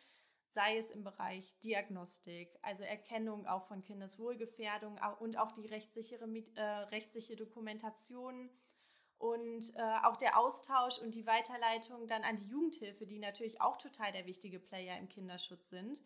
sei 0.52 0.76
es 0.76 0.90
im 0.90 1.02
Bereich 1.02 1.58
Diagnostik, 1.60 2.58
also 2.62 2.84
Erkennung 2.84 3.46
auch 3.46 3.62
von 3.64 3.82
Kindeswohlgefährdung 3.82 4.98
und 5.20 5.38
auch 5.38 5.52
die 5.52 5.66
rechtssichere, 5.66 6.26
äh, 6.56 6.62
rechtssichere 6.62 7.36
Dokumentation 7.36 8.50
und 9.18 9.74
äh, 9.76 9.82
auch 10.02 10.16
der 10.16 10.38
Austausch 10.38 10.98
und 10.98 11.14
die 11.14 11.26
Weiterleitung 11.26 12.06
dann 12.06 12.24
an 12.24 12.36
die 12.36 12.48
Jugendhilfe, 12.48 13.06
die 13.06 13.18
natürlich 13.18 13.60
auch 13.60 13.76
total 13.78 14.12
der 14.12 14.26
wichtige 14.26 14.58
Player 14.58 14.98
im 14.98 15.08
Kinderschutz 15.08 15.70
sind. 15.70 16.02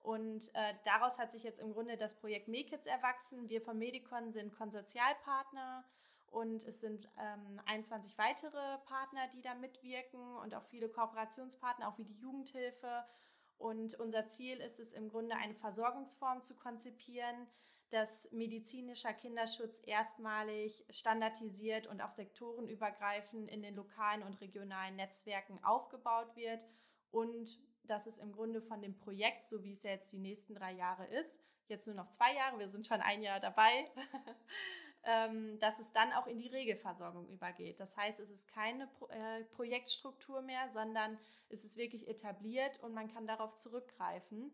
Und 0.00 0.54
äh, 0.54 0.74
daraus 0.84 1.18
hat 1.18 1.30
sich 1.32 1.42
jetzt 1.42 1.60
im 1.60 1.72
Grunde 1.72 1.98
das 1.98 2.14
Projekt 2.14 2.48
MEKIDS 2.48 2.86
erwachsen. 2.86 3.50
Wir 3.50 3.60
von 3.60 3.76
Medicon 3.76 4.30
sind 4.30 4.54
Konsortialpartner 4.54 5.84
und 6.30 6.64
es 6.64 6.80
sind 6.80 7.06
ähm, 7.18 7.60
21 7.66 8.16
weitere 8.16 8.78
Partner, 8.86 9.28
die 9.34 9.42
da 9.42 9.54
mitwirken 9.54 10.36
und 10.38 10.54
auch 10.54 10.62
viele 10.62 10.88
Kooperationspartner, 10.88 11.86
auch 11.86 11.98
wie 11.98 12.04
die 12.04 12.18
Jugendhilfe 12.18 13.04
und 13.60 13.94
unser 14.00 14.26
Ziel 14.26 14.56
ist 14.58 14.80
es 14.80 14.94
im 14.94 15.10
Grunde, 15.10 15.36
eine 15.36 15.54
Versorgungsform 15.54 16.42
zu 16.42 16.56
konzipieren, 16.56 17.46
dass 17.90 18.32
medizinischer 18.32 19.12
Kinderschutz 19.12 19.82
erstmalig 19.84 20.86
standardisiert 20.88 21.86
und 21.86 22.00
auch 22.00 22.12
sektorenübergreifend 22.12 23.50
in 23.50 23.62
den 23.62 23.74
lokalen 23.74 24.22
und 24.22 24.40
regionalen 24.40 24.96
Netzwerken 24.96 25.62
aufgebaut 25.62 26.34
wird. 26.36 26.64
Und 27.10 27.58
dass 27.84 28.06
es 28.06 28.16
im 28.16 28.32
Grunde 28.32 28.62
von 28.62 28.80
dem 28.80 28.96
Projekt, 28.96 29.46
so 29.46 29.62
wie 29.62 29.72
es 29.72 29.82
jetzt 29.82 30.10
die 30.12 30.18
nächsten 30.18 30.54
drei 30.54 30.72
Jahre 30.72 31.06
ist, 31.06 31.38
jetzt 31.68 31.86
nur 31.86 31.96
noch 31.96 32.08
zwei 32.08 32.34
Jahre, 32.34 32.58
wir 32.58 32.68
sind 32.68 32.86
schon 32.86 33.02
ein 33.02 33.22
Jahr 33.22 33.40
dabei, 33.40 33.90
dass 35.60 35.78
es 35.78 35.92
dann 35.92 36.12
auch 36.12 36.26
in 36.26 36.36
die 36.36 36.48
Regelversorgung 36.48 37.26
übergeht. 37.28 37.80
Das 37.80 37.96
heißt, 37.96 38.20
es 38.20 38.30
ist 38.30 38.48
keine 38.48 38.86
Pro 38.86 39.06
äh, 39.08 39.44
Projektstruktur 39.44 40.42
mehr, 40.42 40.68
sondern 40.68 41.18
es 41.48 41.64
ist 41.64 41.76
wirklich 41.76 42.08
etabliert 42.08 42.80
und 42.82 42.92
man 42.92 43.12
kann 43.12 43.26
darauf 43.26 43.56
zurückgreifen. 43.56 44.52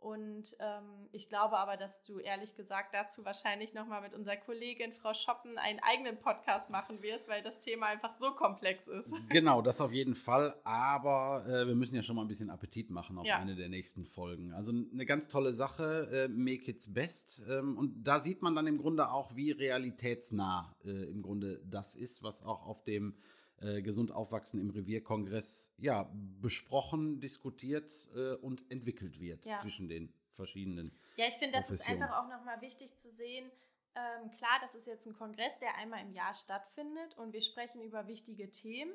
Und 0.00 0.56
ähm, 0.60 1.08
ich 1.10 1.28
glaube 1.28 1.58
aber, 1.58 1.76
dass 1.76 2.04
du 2.04 2.20
ehrlich 2.20 2.54
gesagt 2.54 2.94
dazu 2.94 3.24
wahrscheinlich 3.24 3.74
nochmal 3.74 4.00
mit 4.00 4.14
unserer 4.14 4.36
Kollegin 4.36 4.92
Frau 4.92 5.12
Schoppen 5.12 5.58
einen 5.58 5.80
eigenen 5.80 6.20
Podcast 6.20 6.70
machen 6.70 7.02
wirst, 7.02 7.28
weil 7.28 7.42
das 7.42 7.58
Thema 7.58 7.86
einfach 7.86 8.12
so 8.12 8.30
komplex 8.32 8.86
ist. 8.86 9.12
Genau, 9.28 9.60
das 9.60 9.80
auf 9.80 9.92
jeden 9.92 10.14
Fall. 10.14 10.54
Aber 10.64 11.44
äh, 11.46 11.66
wir 11.66 11.74
müssen 11.74 11.94
ja 11.94 12.02
schon 12.02 12.16
mal 12.16 12.22
ein 12.22 12.28
bisschen 12.28 12.50
Appetit 12.50 12.90
machen 12.90 13.18
auf 13.18 13.24
ja. 13.24 13.38
eine 13.38 13.56
der 13.56 13.68
nächsten 13.68 14.06
Folgen. 14.06 14.52
Also 14.52 14.72
eine 14.72 15.04
ganz 15.04 15.28
tolle 15.28 15.52
Sache, 15.52 16.08
äh, 16.12 16.28
Make 16.28 16.70
It's 16.70 16.92
Best. 16.92 17.42
Ähm, 17.48 17.76
und 17.76 18.04
da 18.04 18.18
sieht 18.20 18.40
man 18.40 18.54
dann 18.54 18.66
im 18.66 18.78
Grunde 18.78 19.10
auch, 19.10 19.34
wie 19.34 19.50
realitätsnah 19.50 20.76
äh, 20.84 21.10
im 21.10 21.22
Grunde 21.22 21.60
das 21.64 21.94
ist, 21.94 22.22
was 22.22 22.42
auch 22.42 22.66
auf 22.66 22.84
dem 22.84 23.16
äh, 23.60 23.82
Gesund 23.82 24.12
aufwachsen 24.12 24.60
im 24.60 24.70
Revierkongress 24.70 25.72
ja, 25.78 26.10
besprochen, 26.40 27.20
diskutiert 27.20 28.08
äh, 28.14 28.34
und 28.36 28.70
entwickelt 28.70 29.18
wird 29.18 29.44
ja. 29.44 29.56
zwischen 29.56 29.88
den 29.88 30.12
verschiedenen. 30.30 30.92
Ja, 31.16 31.26
ich 31.26 31.34
finde, 31.34 31.56
das 31.56 31.70
ist 31.70 31.88
einfach 31.88 32.16
auch 32.16 32.28
nochmal 32.28 32.60
wichtig 32.60 32.96
zu 32.96 33.10
sehen. 33.10 33.50
Ähm, 33.94 34.30
klar, 34.30 34.58
das 34.60 34.74
ist 34.74 34.86
jetzt 34.86 35.06
ein 35.06 35.14
Kongress, 35.14 35.58
der 35.58 35.76
einmal 35.76 36.02
im 36.02 36.12
Jahr 36.12 36.34
stattfindet 36.34 37.16
und 37.16 37.32
wir 37.32 37.40
sprechen 37.40 37.82
über 37.82 38.06
wichtige 38.06 38.50
Themen. 38.50 38.92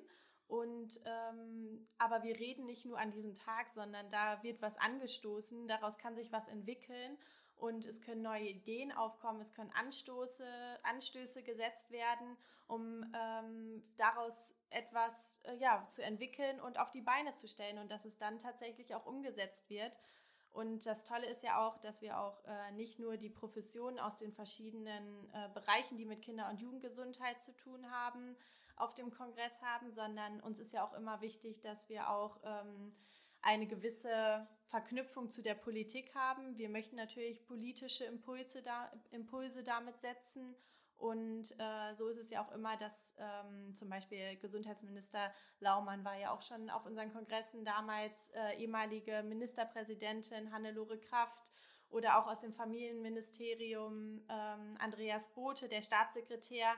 Und 0.48 1.00
ähm, 1.06 1.88
aber 1.98 2.24
wir 2.24 2.40
reden 2.40 2.66
nicht 2.66 2.86
nur 2.86 3.00
an 3.00 3.12
diesem 3.12 3.34
Tag, 3.34 3.70
sondern 3.70 4.10
da 4.10 4.44
wird 4.44 4.62
was 4.62 4.78
angestoßen, 4.78 5.68
daraus 5.68 5.98
kann 5.98 6.16
sich 6.16 6.32
was 6.32 6.48
entwickeln 6.48 7.18
und 7.64 7.86
es 7.86 8.02
können 8.02 8.22
neue 8.22 8.50
Ideen 8.50 8.92
aufkommen, 8.92 9.40
es 9.40 9.54
können 9.54 9.72
Anstoße, 9.72 10.46
Anstöße 10.84 11.44
gesetzt 11.44 11.92
werden, 11.92 12.36
um 12.68 13.06
ähm, 13.16 13.82
daraus 13.96 14.60
etwas 14.70 15.42
äh, 15.46 15.56
ja, 15.56 15.82
zu 15.88 16.04
entwickeln 16.04 16.60
und 16.60 16.78
auf 16.78 16.92
die 16.92 17.00
Beine 17.00 17.36
zu 17.36 17.48
stellen 17.48 17.78
und 17.78 17.90
dass 17.90 18.04
es 18.04 18.18
dann 18.18 18.38
tatsächlich 18.38 18.94
auch 18.96 19.06
umgesetzt 19.06 19.70
wird. 19.70 19.98
Und 20.52 20.86
das 20.86 21.06
Tolle 21.06 21.26
ist 21.26 21.42
ja 21.42 21.66
auch, 21.66 21.78
dass 21.78 22.02
wir 22.02 22.20
auch 22.20 22.44
äh, 22.44 22.74
nicht 22.74 23.00
nur 23.00 23.16
die 23.16 23.30
Professionen 23.30 23.98
aus 23.98 24.18
den 24.18 24.34
verschiedenen 24.34 25.34
äh, 25.34 25.48
Bereichen, 25.54 25.96
die 25.96 26.06
mit 26.06 26.22
Kinder- 26.22 26.50
und 26.50 26.60
Jugendgesundheit 26.60 27.42
zu 27.42 27.56
tun 27.56 27.90
haben, 27.90 28.36
auf 28.76 28.94
dem 28.94 29.10
Kongress 29.10 29.62
haben, 29.62 29.90
sondern 29.90 30.42
uns 30.42 30.60
ist 30.60 30.74
ja 30.74 30.86
auch 30.86 30.94
immer 30.96 31.22
wichtig, 31.22 31.62
dass 31.62 31.88
wir 31.88 32.10
auch 32.10 32.42
ähm, 32.44 32.94
eine 33.44 33.68
gewisse 33.68 34.48
Verknüpfung 34.66 35.30
zu 35.30 35.44
der 35.44 35.54
Politik 35.54 36.16
haben. 36.16 36.58
Wir 36.58 36.70
möchten 36.70 36.96
natürlich 36.96 37.46
politische 37.46 38.06
Impulse, 38.06 38.64
da, 38.64 38.92
Impulse 39.12 39.64
damit 39.64 40.00
setzen. 40.00 40.56
Und 40.98 41.52
äh, 41.60 41.94
so 41.96 42.08
ist 42.08 42.18
es 42.18 42.30
ja 42.30 42.44
auch 42.44 42.52
immer, 42.54 42.78
dass 42.78 43.14
ähm, 43.20 43.76
zum 43.76 43.90
Beispiel 43.90 44.38
Gesundheitsminister 44.38 45.34
Laumann 45.60 46.06
war 46.06 46.18
ja 46.18 46.32
auch 46.32 46.42
schon 46.42 46.70
auf 46.70 46.86
unseren 46.86 47.12
Kongressen 47.12 47.66
damals 47.66 48.30
äh, 48.30 48.56
ehemalige 48.58 49.22
Ministerpräsidentin 49.24 50.52
Hannelore 50.54 50.98
Kraft 50.98 51.52
oder 51.90 52.18
auch 52.18 52.28
aus 52.28 52.40
dem 52.40 52.54
Familienministerium 52.54 54.22
ähm, 54.30 54.78
Andreas 54.80 55.34
Bote, 55.34 55.68
der 55.68 55.82
Staatssekretär. 55.82 56.74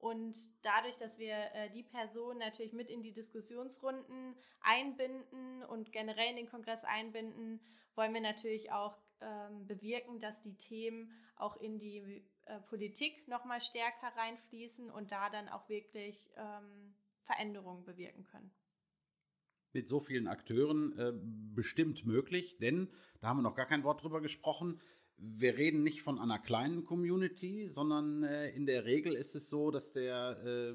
Und 0.00 0.36
dadurch, 0.64 0.96
dass 0.96 1.18
wir 1.18 1.34
äh, 1.54 1.70
die 1.70 1.82
Person 1.82 2.38
natürlich 2.38 2.72
mit 2.72 2.90
in 2.90 3.02
die 3.02 3.12
Diskussionsrunden 3.12 4.34
einbinden 4.60 5.62
und 5.64 5.92
generell 5.92 6.30
in 6.30 6.36
den 6.36 6.48
Kongress 6.48 6.84
einbinden, 6.84 7.60
wollen 7.94 8.14
wir 8.14 8.22
natürlich 8.22 8.72
auch 8.72 8.96
ähm, 9.20 9.66
bewirken, 9.66 10.18
dass 10.18 10.40
die 10.40 10.56
Themen 10.56 11.12
auch 11.36 11.56
in 11.56 11.78
die 11.78 12.24
äh, 12.46 12.60
Politik 12.60 13.28
nochmal 13.28 13.60
stärker 13.60 14.08
reinfließen 14.16 14.90
und 14.90 15.12
da 15.12 15.28
dann 15.28 15.48
auch 15.48 15.68
wirklich 15.68 16.30
ähm, 16.36 16.94
Veränderungen 17.20 17.84
bewirken 17.84 18.24
können. 18.24 18.50
Mit 19.72 19.86
so 19.86 20.00
vielen 20.00 20.26
Akteuren 20.26 20.98
äh, 20.98 21.12
bestimmt 21.54 22.06
möglich, 22.06 22.56
denn 22.58 22.88
da 23.20 23.28
haben 23.28 23.38
wir 23.38 23.42
noch 23.42 23.54
gar 23.54 23.66
kein 23.66 23.84
Wort 23.84 24.02
drüber 24.02 24.22
gesprochen. 24.22 24.80
Wir 25.22 25.56
reden 25.56 25.82
nicht 25.82 26.02
von 26.02 26.18
einer 26.18 26.38
kleinen 26.38 26.84
Community, 26.84 27.68
sondern 27.70 28.22
äh, 28.22 28.48
in 28.50 28.66
der 28.66 28.84
Regel 28.84 29.14
ist 29.14 29.34
es 29.34 29.50
so, 29.50 29.70
dass 29.70 29.92
der 29.92 30.42
äh, 30.44 30.74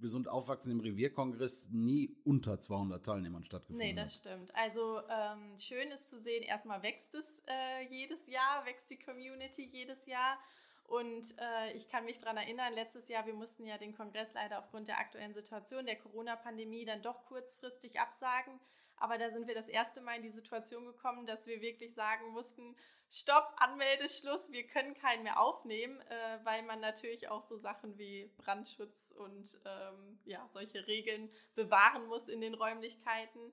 gesund 0.00 0.28
aufwachsen 0.28 0.72
im 0.72 0.80
Revierkongress 0.80 1.70
nie 1.72 2.16
unter 2.24 2.60
200 2.60 3.04
Teilnehmern 3.04 3.44
stattgefunden 3.44 3.88
hat. 3.88 3.94
Nee, 3.94 4.00
das 4.00 4.16
hat. 4.16 4.20
stimmt. 4.20 4.54
Also 4.54 5.00
ähm, 5.08 5.56
schön 5.58 5.90
ist 5.90 6.08
zu 6.08 6.18
sehen, 6.18 6.42
erstmal 6.42 6.82
wächst 6.82 7.14
es 7.14 7.42
äh, 7.46 7.86
jedes 7.90 8.28
Jahr, 8.28 8.66
wächst 8.66 8.90
die 8.90 8.98
Community 8.98 9.64
jedes 9.72 10.06
Jahr. 10.06 10.38
Und 10.84 11.34
äh, 11.38 11.72
ich 11.74 11.88
kann 11.88 12.04
mich 12.04 12.18
daran 12.18 12.36
erinnern, 12.36 12.72
letztes 12.72 13.08
Jahr, 13.08 13.26
wir 13.26 13.34
mussten 13.34 13.64
ja 13.64 13.76
den 13.76 13.94
Kongress 13.96 14.34
leider 14.34 14.58
aufgrund 14.60 14.86
der 14.88 14.98
aktuellen 14.98 15.34
Situation 15.34 15.84
der 15.84 15.96
Corona-Pandemie 15.96 16.84
dann 16.84 17.02
doch 17.02 17.24
kurzfristig 17.24 17.98
absagen. 17.98 18.60
Aber 18.98 19.18
da 19.18 19.30
sind 19.30 19.46
wir 19.46 19.54
das 19.54 19.68
erste 19.68 20.00
Mal 20.00 20.16
in 20.16 20.22
die 20.22 20.30
Situation 20.30 20.86
gekommen, 20.86 21.26
dass 21.26 21.46
wir 21.46 21.60
wirklich 21.60 21.94
sagen 21.94 22.30
mussten, 22.32 22.76
Stopp, 23.08 23.54
Anmeldeschluss, 23.58 24.50
wir 24.50 24.66
können 24.66 24.94
keinen 24.94 25.22
mehr 25.22 25.40
aufnehmen, 25.40 26.00
äh, 26.00 26.38
weil 26.44 26.62
man 26.64 26.80
natürlich 26.80 27.28
auch 27.28 27.42
so 27.42 27.56
Sachen 27.56 27.96
wie 27.98 28.30
Brandschutz 28.36 29.12
und 29.16 29.60
ähm, 29.64 30.18
ja, 30.24 30.46
solche 30.48 30.86
Regeln 30.86 31.30
bewahren 31.54 32.06
muss 32.06 32.28
in 32.28 32.40
den 32.40 32.54
Räumlichkeiten. 32.54 33.52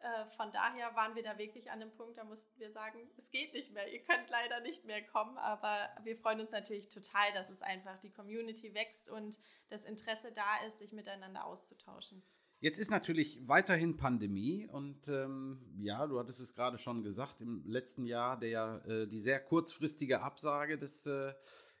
Äh, 0.00 0.26
von 0.36 0.52
daher 0.52 0.94
waren 0.96 1.14
wir 1.14 1.22
da 1.22 1.38
wirklich 1.38 1.70
an 1.70 1.80
dem 1.80 1.92
Punkt, 1.92 2.18
da 2.18 2.24
mussten 2.24 2.58
wir 2.58 2.72
sagen, 2.72 3.10
es 3.16 3.30
geht 3.30 3.52
nicht 3.52 3.72
mehr, 3.72 3.92
ihr 3.92 4.02
könnt 4.02 4.30
leider 4.30 4.60
nicht 4.60 4.84
mehr 4.84 5.04
kommen, 5.04 5.38
aber 5.38 5.90
wir 6.02 6.16
freuen 6.16 6.40
uns 6.40 6.50
natürlich 6.50 6.88
total, 6.88 7.32
dass 7.34 7.50
es 7.50 7.62
einfach 7.62 7.98
die 7.98 8.12
Community 8.12 8.74
wächst 8.74 9.08
und 9.08 9.38
das 9.70 9.84
Interesse 9.84 10.32
da 10.32 10.64
ist, 10.66 10.78
sich 10.78 10.92
miteinander 10.92 11.44
auszutauschen. 11.44 12.22
Jetzt 12.60 12.80
ist 12.80 12.90
natürlich 12.90 13.46
weiterhin 13.46 13.96
Pandemie 13.96 14.66
und 14.66 15.06
ähm, 15.06 15.60
ja, 15.78 16.04
du 16.08 16.18
hattest 16.18 16.40
es 16.40 16.54
gerade 16.54 16.76
schon 16.76 17.04
gesagt, 17.04 17.40
im 17.40 17.62
letzten 17.64 18.04
Jahr 18.04 18.36
der, 18.36 18.82
äh, 18.84 19.06
die 19.06 19.20
sehr 19.20 19.38
kurzfristige 19.38 20.22
Absage 20.22 20.76
des 20.76 21.06
äh, 21.06 21.34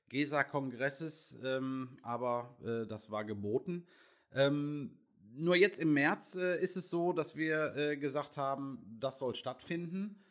GESA-Kongresses, 0.08 1.40
ähm, 1.42 1.98
aber 2.02 2.56
äh, 2.62 2.86
das 2.86 3.10
war 3.10 3.24
geboten. 3.24 3.88
Ähm, 4.32 4.96
nur 5.34 5.56
jetzt 5.56 5.80
im 5.80 5.94
März 5.94 6.36
äh, 6.36 6.62
ist 6.62 6.76
es 6.76 6.88
so, 6.90 7.12
dass 7.12 7.34
wir 7.34 7.74
äh, 7.74 7.96
gesagt 7.96 8.36
haben, 8.36 8.80
das 9.00 9.18
soll 9.18 9.34
stattfinden, 9.34 10.22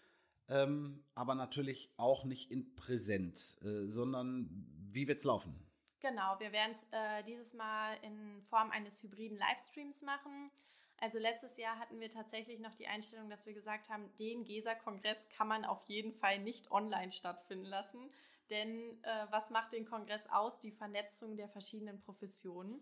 ähm, 0.48 1.04
aber 1.14 1.36
natürlich 1.36 1.92
auch 1.98 2.24
nicht 2.24 2.52
in 2.52 2.74
Präsent, 2.76 3.58
äh, 3.64 3.86
sondern 3.86 4.50
wie 4.92 5.10
wird 5.10 5.20
es 5.20 5.26
laufen? 5.26 5.67
Genau, 6.08 6.40
wir 6.40 6.54
werden 6.54 6.72
es 6.72 6.88
äh, 6.92 7.24
dieses 7.24 7.54
Mal 7.54 7.98
in 8.02 8.42
Form 8.44 8.72
eines 8.72 9.04
hybriden 9.04 9.38
Livestreams 9.38 10.04
machen. 10.04 10.52
Also 11.00 11.20
letztes 11.20 11.58
Jahr 11.58 11.78
hatten 11.80 12.00
wir 12.00 12.10
tatsächlich 12.10 12.62
noch 12.62 12.74
die 12.74 12.88
Einstellung, 12.88 13.30
dass 13.30 13.46
wir 13.46 13.54
gesagt 13.54 13.90
haben, 13.90 14.10
den 14.18 14.46
GESA-Kongress 14.46 15.28
kann 15.30 15.50
man 15.50 15.66
auf 15.66 15.84
jeden 15.88 16.14
Fall 16.14 16.40
nicht 16.40 16.72
online 16.72 17.12
stattfinden 17.12 17.66
lassen. 17.66 18.10
Denn 18.50 19.04
äh, 19.04 19.26
was 19.32 19.50
macht 19.50 19.74
den 19.74 19.86
Kongress 19.86 20.30
aus? 20.30 20.62
Die 20.62 20.72
Vernetzung 20.72 21.36
der 21.36 21.50
verschiedenen 21.50 22.00
Professionen. 22.00 22.82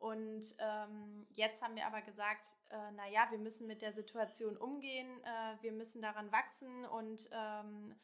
Und 0.00 0.56
ähm, 0.58 1.24
jetzt 1.34 1.62
haben 1.62 1.76
wir 1.76 1.86
aber 1.86 2.02
gesagt, 2.02 2.56
äh, 2.70 2.90
naja, 2.92 3.28
wir 3.30 3.38
müssen 3.38 3.68
mit 3.68 3.80
der 3.80 3.92
Situation 3.92 4.56
umgehen, 4.56 5.08
äh, 5.22 5.62
wir 5.62 5.72
müssen 5.72 6.02
daran 6.02 6.32
wachsen 6.32 6.84
und 6.86 7.30
ähm, 7.32 7.94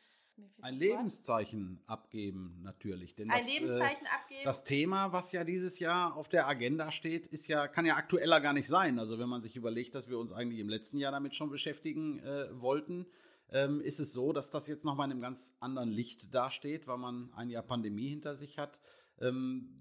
ein 0.61 0.77
Lebenszeichen 0.77 1.79
Wort. 1.79 1.91
abgeben, 1.91 2.59
natürlich. 2.63 3.15
Denn 3.15 3.31
ein 3.31 3.39
das, 3.41 3.49
äh, 3.49 3.59
Lebenszeichen 3.59 4.07
äh, 4.07 4.09
abgeben. 4.09 4.45
Das 4.45 4.65
Thema, 4.65 5.13
was 5.13 5.33
ja 5.33 5.45
dieses 5.45 5.79
Jahr 5.79 6.17
auf 6.17 6.29
der 6.29 6.49
Agenda 6.49 6.91
steht, 6.91 7.27
ist 7.27 7.49
ja, 7.49 7.69
kann 7.69 7.85
ja 7.85 7.97
aktueller 7.97 8.41
gar 8.41 8.53
nicht 8.53 8.69
sein. 8.69 8.99
Also 8.99 9.19
wenn 9.19 9.29
man 9.29 9.43
sich 9.43 9.57
überlegt, 9.57 9.95
dass 9.95 10.09
wir 10.09 10.19
uns 10.19 10.33
eigentlich 10.33 10.61
im 10.61 10.69
letzten 10.69 10.99
Jahr 10.99 11.13
damit 11.13 11.35
schon 11.35 11.51
beschäftigen 11.51 12.21
äh, 12.21 12.49
wollten, 12.61 13.07
ähm, 13.51 13.81
ist 13.81 14.01
es 14.01 14.13
so, 14.13 14.33
dass 14.33 14.51
das 14.51 14.67
jetzt 14.67 14.85
nochmal 14.85 15.07
in 15.07 15.13
einem 15.13 15.21
ganz 15.21 15.57
anderen 15.61 15.91
Licht 15.91 16.35
dasteht, 16.35 16.87
weil 16.87 16.99
man 16.99 17.33
ein 17.35 17.51
Jahr 17.51 17.63
Pandemie 17.63 18.09
hinter 18.09 18.37
sich 18.37 18.59
hat. 18.59 18.81
Ähm, 19.21 19.79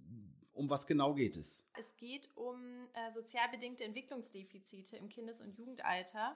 um 0.53 0.69
was 0.69 0.85
genau 0.85 1.13
geht 1.15 1.37
es? 1.37 1.65
Es 1.77 1.95
geht 1.95 2.29
um 2.35 2.87
äh, 2.93 3.11
sozial 3.11 3.49
bedingte 3.49 3.83
Entwicklungsdefizite 3.83 4.97
im 4.97 5.09
Kindes- 5.09 5.41
und 5.41 5.57
Jugendalter. 5.57 6.35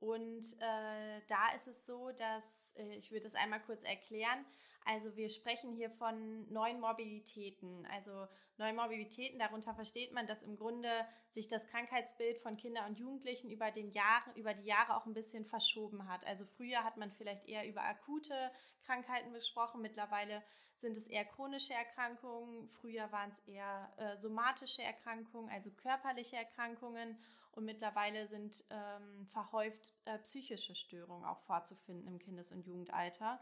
Und 0.00 0.44
äh, 0.60 1.20
da 1.28 1.52
ist 1.54 1.68
es 1.68 1.86
so, 1.86 2.10
dass, 2.12 2.74
äh, 2.76 2.94
ich 2.96 3.10
würde 3.10 3.24
das 3.24 3.34
einmal 3.34 3.60
kurz 3.60 3.82
erklären, 3.82 4.44
also 4.86 5.16
wir 5.16 5.28
sprechen 5.28 5.72
hier 5.72 5.90
von 5.90 6.48
neuen 6.52 6.78
Mobilitäten. 6.78 7.84
Also 7.92 8.28
neue 8.56 8.72
Mobilitäten, 8.72 9.40
darunter 9.40 9.74
versteht 9.74 10.12
man, 10.12 10.28
dass 10.28 10.44
im 10.44 10.56
Grunde 10.56 10.88
sich 11.30 11.48
das 11.48 11.66
Krankheitsbild 11.66 12.38
von 12.38 12.56
Kindern 12.56 12.86
und 12.90 12.98
Jugendlichen 12.98 13.50
über, 13.50 13.72
den 13.72 13.90
Jahren, 13.90 14.32
über 14.36 14.54
die 14.54 14.68
Jahre 14.68 14.96
auch 14.96 15.04
ein 15.04 15.12
bisschen 15.12 15.44
verschoben 15.44 16.06
hat. 16.08 16.24
Also 16.24 16.46
früher 16.46 16.84
hat 16.84 16.98
man 16.98 17.10
vielleicht 17.10 17.46
eher 17.46 17.68
über 17.68 17.82
akute 17.82 18.52
Krankheiten 18.84 19.32
gesprochen, 19.32 19.82
mittlerweile 19.82 20.40
sind 20.76 20.96
es 20.96 21.08
eher 21.08 21.24
chronische 21.24 21.74
Erkrankungen, 21.74 22.68
früher 22.68 23.10
waren 23.10 23.30
es 23.30 23.40
eher 23.40 23.92
äh, 23.96 24.16
somatische 24.18 24.84
Erkrankungen, 24.84 25.50
also 25.50 25.72
körperliche 25.72 26.36
Erkrankungen 26.36 27.18
und 27.56 27.64
mittlerweile 27.64 28.26
sind 28.26 28.64
ähm, 28.70 29.26
verhäuft 29.28 29.94
äh, 30.04 30.18
psychische 30.18 30.74
Störungen 30.74 31.24
auch 31.24 31.40
vorzufinden 31.40 32.06
im 32.06 32.18
Kindes- 32.18 32.52
und 32.52 32.66
Jugendalter. 32.66 33.40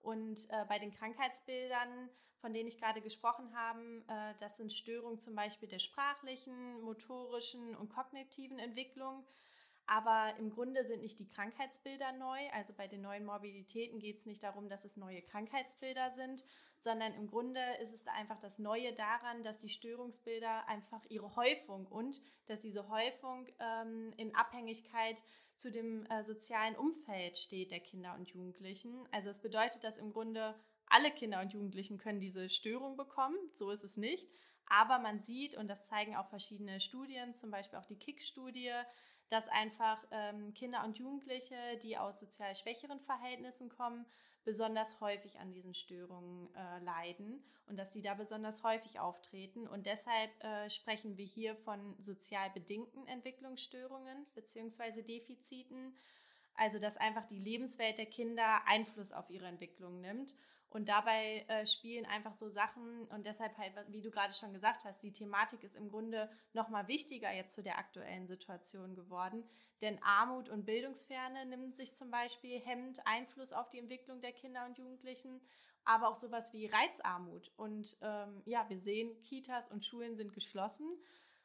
Und 0.00 0.48
äh, 0.50 0.64
bei 0.68 0.78
den 0.78 0.92
Krankheitsbildern, 0.92 2.08
von 2.40 2.52
denen 2.52 2.68
ich 2.68 2.78
gerade 2.78 3.00
gesprochen 3.00 3.54
habe, 3.56 4.04
äh, 4.06 4.34
das 4.38 4.56
sind 4.56 4.72
Störungen 4.72 5.18
zum 5.18 5.34
Beispiel 5.34 5.68
der 5.68 5.80
sprachlichen, 5.80 6.80
motorischen 6.82 7.74
und 7.74 7.88
kognitiven 7.88 8.60
Entwicklung. 8.60 9.26
Aber 9.86 10.34
im 10.38 10.50
Grunde 10.50 10.84
sind 10.84 11.02
nicht 11.02 11.20
die 11.20 11.28
Krankheitsbilder 11.28 12.12
neu. 12.12 12.38
Also 12.52 12.72
bei 12.74 12.88
den 12.88 13.02
neuen 13.02 13.24
Mobilitäten 13.24 14.00
geht 14.00 14.18
es 14.18 14.26
nicht 14.26 14.42
darum, 14.42 14.68
dass 14.68 14.84
es 14.84 14.96
neue 14.96 15.22
Krankheitsbilder 15.22 16.10
sind, 16.10 16.44
sondern 16.78 17.14
im 17.14 17.28
Grunde 17.28 17.60
ist 17.80 17.92
es 17.92 18.06
einfach 18.08 18.40
das 18.40 18.58
Neue 18.58 18.92
daran, 18.94 19.42
dass 19.44 19.58
die 19.58 19.68
Störungsbilder 19.68 20.68
einfach 20.68 21.04
ihre 21.08 21.36
Häufung 21.36 21.86
und 21.86 22.20
dass 22.46 22.60
diese 22.60 22.88
Häufung 22.88 23.46
ähm, 23.60 24.12
in 24.16 24.34
Abhängigkeit 24.34 25.22
zu 25.54 25.70
dem 25.70 26.04
äh, 26.06 26.22
sozialen 26.22 26.76
Umfeld 26.76 27.38
steht 27.38 27.70
der 27.70 27.80
Kinder 27.80 28.14
und 28.14 28.28
Jugendlichen. 28.28 29.06
Also 29.12 29.30
es 29.30 29.40
bedeutet, 29.40 29.84
dass 29.84 29.98
im 29.98 30.12
Grunde 30.12 30.54
alle 30.86 31.10
Kinder 31.10 31.40
und 31.40 31.52
Jugendlichen 31.52 31.98
können 31.98 32.20
diese 32.20 32.48
Störung 32.48 32.96
bekommen. 32.96 33.36
So 33.52 33.70
ist 33.70 33.84
es 33.84 33.96
nicht. 33.96 34.28
Aber 34.66 34.98
man 34.98 35.20
sieht, 35.20 35.56
und 35.56 35.68
das 35.68 35.86
zeigen 35.86 36.16
auch 36.16 36.28
verschiedene 36.28 36.80
Studien, 36.80 37.34
zum 37.34 37.50
Beispiel 37.50 37.78
auch 37.78 37.86
die 37.86 37.98
KIK-Studie, 37.98 38.72
dass 39.28 39.48
einfach 39.48 40.04
ähm, 40.10 40.54
Kinder 40.54 40.84
und 40.84 40.98
Jugendliche, 40.98 41.56
die 41.82 41.98
aus 41.98 42.20
sozial 42.20 42.54
schwächeren 42.54 43.00
Verhältnissen 43.00 43.68
kommen, 43.68 44.06
besonders 44.44 45.00
häufig 45.00 45.40
an 45.40 45.52
diesen 45.52 45.74
Störungen 45.74 46.48
äh, 46.54 46.78
leiden 46.84 47.42
und 47.66 47.76
dass 47.76 47.90
die 47.90 48.00
da 48.00 48.14
besonders 48.14 48.62
häufig 48.62 49.00
auftreten. 49.00 49.66
Und 49.66 49.86
deshalb 49.86 50.30
äh, 50.42 50.70
sprechen 50.70 51.16
wir 51.16 51.24
hier 51.24 51.56
von 51.56 51.96
sozial 52.00 52.50
bedingten 52.50 53.06
Entwicklungsstörungen 53.08 54.24
bzw. 54.34 55.02
Defiziten. 55.02 55.96
Also 56.56 56.78
dass 56.78 56.96
einfach 56.96 57.26
die 57.26 57.38
Lebenswelt 57.38 57.98
der 57.98 58.06
Kinder 58.06 58.66
Einfluss 58.66 59.12
auf 59.12 59.30
ihre 59.30 59.46
Entwicklung 59.46 60.00
nimmt. 60.00 60.34
Und 60.68 60.88
dabei 60.88 61.44
äh, 61.48 61.64
spielen 61.64 62.04
einfach 62.06 62.34
so 62.34 62.48
Sachen 62.48 63.06
und 63.06 63.24
deshalb 63.24 63.56
halt, 63.56 63.72
wie 63.88 64.02
du 64.02 64.10
gerade 64.10 64.34
schon 64.34 64.52
gesagt 64.52 64.84
hast, 64.84 65.02
die 65.04 65.12
Thematik 65.12 65.62
ist 65.62 65.76
im 65.76 65.88
Grunde 65.88 66.28
noch 66.52 66.68
mal 66.68 66.88
wichtiger 66.88 67.32
jetzt 67.32 67.54
zu 67.54 67.62
der 67.62 67.78
aktuellen 67.78 68.26
Situation 68.26 68.94
geworden. 68.94 69.48
Denn 69.80 70.02
Armut 70.02 70.48
und 70.48 70.66
Bildungsferne 70.66 71.46
nimmt 71.46 71.76
sich 71.76 71.94
zum 71.94 72.10
Beispiel 72.10 72.60
hemmend 72.60 73.06
Einfluss 73.06 73.52
auf 73.52 73.70
die 73.70 73.78
Entwicklung 73.78 74.20
der 74.20 74.32
Kinder 74.32 74.66
und 74.66 74.76
Jugendlichen, 74.76 75.40
aber 75.84 76.08
auch 76.08 76.14
sowas 76.14 76.52
wie 76.52 76.66
Reizarmut. 76.66 77.52
Und 77.56 77.96
ähm, 78.02 78.42
ja, 78.44 78.68
wir 78.68 78.78
sehen, 78.78 79.18
Kitas 79.22 79.70
und 79.70 79.86
Schulen 79.86 80.16
sind 80.16 80.34
geschlossen. 80.34 80.88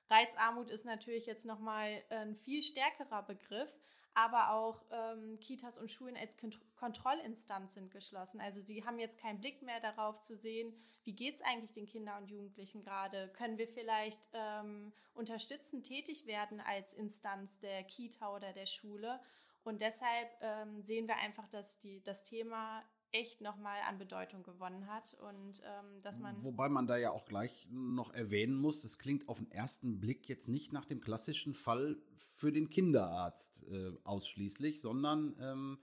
Reizarmut 0.09 0.71
ist 0.71 0.85
natürlich 0.85 1.25
jetzt 1.25 1.45
noch 1.45 1.59
mal 1.59 2.03
ein 2.09 2.35
viel 2.35 2.61
stärkerer 2.61 3.23
Begriff 3.23 3.77
aber 4.13 4.51
auch 4.51 4.83
ähm, 4.91 5.39
Kitas 5.39 5.77
und 5.77 5.89
Schulen 5.89 6.17
als 6.17 6.37
Kont 6.37 6.59
Kontrollinstanz 6.75 7.75
sind 7.75 7.91
geschlossen. 7.91 8.41
Also 8.41 8.59
sie 8.59 8.83
haben 8.83 8.99
jetzt 8.99 9.19
keinen 9.19 9.39
Blick 9.39 9.61
mehr 9.61 9.79
darauf 9.79 10.19
zu 10.21 10.35
sehen, 10.35 10.73
wie 11.03 11.13
geht 11.13 11.35
es 11.35 11.41
eigentlich 11.41 11.73
den 11.73 11.87
Kindern 11.87 12.23
und 12.23 12.29
Jugendlichen 12.29 12.83
gerade? 12.83 13.29
Können 13.29 13.57
wir 13.57 13.67
vielleicht 13.67 14.29
ähm, 14.33 14.91
unterstützend 15.13 15.85
tätig 15.85 16.25
werden 16.25 16.59
als 16.59 16.93
Instanz 16.93 17.59
der 17.59 17.83
Kita 17.83 18.35
oder 18.35 18.53
der 18.53 18.65
Schule? 18.65 19.19
Und 19.63 19.81
deshalb 19.81 20.29
ähm, 20.41 20.81
sehen 20.81 21.07
wir 21.07 21.17
einfach, 21.17 21.47
dass 21.47 21.79
die, 21.79 22.03
das 22.03 22.23
Thema 22.23 22.83
echt 23.11 23.41
nochmal 23.41 23.79
an 23.87 23.97
Bedeutung 23.97 24.43
gewonnen 24.43 24.87
hat 24.87 25.17
und 25.19 25.61
ähm, 25.63 26.01
dass 26.01 26.19
man. 26.19 26.41
Wobei 26.43 26.69
man 26.69 26.87
da 26.87 26.97
ja 26.97 27.11
auch 27.11 27.25
gleich 27.25 27.67
noch 27.69 28.13
erwähnen 28.13 28.55
muss, 28.55 28.83
es 28.83 28.99
klingt 28.99 29.27
auf 29.27 29.39
den 29.39 29.51
ersten 29.51 29.99
Blick 29.99 30.29
jetzt 30.29 30.47
nicht 30.47 30.71
nach 30.73 30.85
dem 30.85 31.01
klassischen 31.01 31.53
Fall 31.53 31.97
für 32.15 32.51
den 32.51 32.69
Kinderarzt 32.69 33.65
äh, 33.69 33.91
ausschließlich, 34.03 34.81
sondern 34.81 35.35
ähm, 35.39 35.79